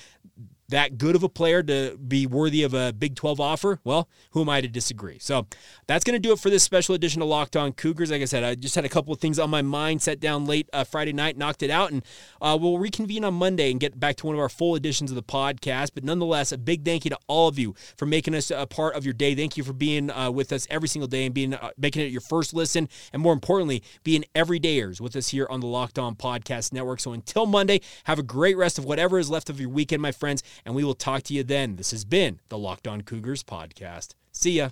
that 0.74 0.98
good 0.98 1.16
of 1.16 1.22
a 1.22 1.30
player 1.30 1.62
to 1.62 1.96
be 1.98 2.26
worthy 2.26 2.64
of 2.64 2.74
a 2.74 2.92
Big 2.92 3.16
12 3.16 3.40
offer, 3.40 3.80
well, 3.84 4.10
who 4.32 4.42
am 4.42 4.50
I 4.50 4.60
to 4.60 4.68
disagree? 4.68 5.20
So 5.20 5.46
that's 5.86 6.04
going 6.04 6.16
to 6.16 6.20
do 6.20 6.34
it 6.34 6.40
for 6.40 6.50
this 6.50 6.64
special 6.64 6.96
edition 6.96 7.22
of 7.22 7.28
Locked 7.28 7.56
On 7.56 7.72
Cougars. 7.72 8.10
Like 8.10 8.24
I 8.24 8.26
said, 8.26 8.44
I 8.44 8.56
just 8.56 8.74
had 8.74 8.84
a 8.84 8.90
couple 8.90 9.14
of 9.14 9.20
things 9.20 9.38
on 9.38 9.52
my 9.52 9.62
mind, 9.62 10.02
set 10.02 10.20
down 10.20 10.48
late 10.48 10.68
uh, 10.74 10.84
Friday 10.84 11.14
night, 11.14 11.38
knocked 11.38 11.62
it 11.62 11.70
out, 11.70 11.92
and 11.92 12.04
uh, 12.42 12.58
we'll 12.60 12.80
reconvene 12.80 13.24
on 13.24 13.36
Monday 13.36 13.70
and 13.70 13.80
get 13.80 14.00
back 14.00 14.16
to 14.18 14.26
one 14.26 14.36
of 14.36 14.42
our 14.42 14.50
full 14.50 14.76
editions 14.76 15.12
of 15.12 15.16
the 15.16 15.24
podcast. 15.24 15.92
But 15.94 16.04
nonetheless, 16.04 16.52
a 16.52 16.58
big 16.58 16.84
thank 16.84 17.06
you 17.06 17.10
to 17.12 17.20
all 17.28 17.48
of 17.48 17.60
you 17.60 17.76
for 17.96 18.08
making 18.08 18.34
us 18.34 18.50
a 18.50 18.66
part 18.66 18.96
of 18.96 19.06
your 19.06 19.14
day. 19.14 19.36
Thank 19.36 19.58
you 19.58 19.64
for 19.64 19.74
being 19.74 20.10
uh, 20.10 20.32
with 20.32 20.52
us 20.52 20.66
every 20.72 20.88
single 20.88 21.08
day 21.08 21.26
and 21.26 21.36
being 21.36 21.54
uh, 21.54 21.70
making 21.78 22.02
it 22.02 22.12
your 22.12 22.22
first 22.22 22.52
listen, 22.52 22.90
and 23.14 23.22
more 23.22 23.34
importantly, 23.34 23.84
being 24.04 24.26
everydayers 24.34 25.00
with 25.00 25.16
us 25.16 25.30
here 25.30 25.46
on 25.52 25.60
the 25.60 25.68
Locked 25.68 26.00
On 26.00 26.16
Podcast 26.16 26.74
Network. 26.74 27.00
So 27.00 27.14
until 27.14 27.46
Monday, 27.46 27.82
have 28.06 28.18
a 28.18 28.24
great 28.24 28.58
rest 28.58 28.80
of 28.80 28.86
whatever 28.86 29.20
is 29.20 29.30
left 29.30 29.52
of 29.52 29.60
your 29.60 29.70
weekend, 29.70 30.02
my 30.02 30.12
friends 30.12 30.42
and 30.66 30.76
we 30.76 30.84
will 30.84 30.94
talk 30.94 31.24
to 31.24 31.34
you 31.34 31.44
then. 31.44 31.76
This 31.76 31.92
has 31.92 32.06
been 32.06 32.40
the 32.50 32.58
Locked 32.58 32.88
On 32.88 33.02
Cougars 33.02 33.44
podcast. 33.44 34.14
See 34.32 34.52
ya. 34.52 34.70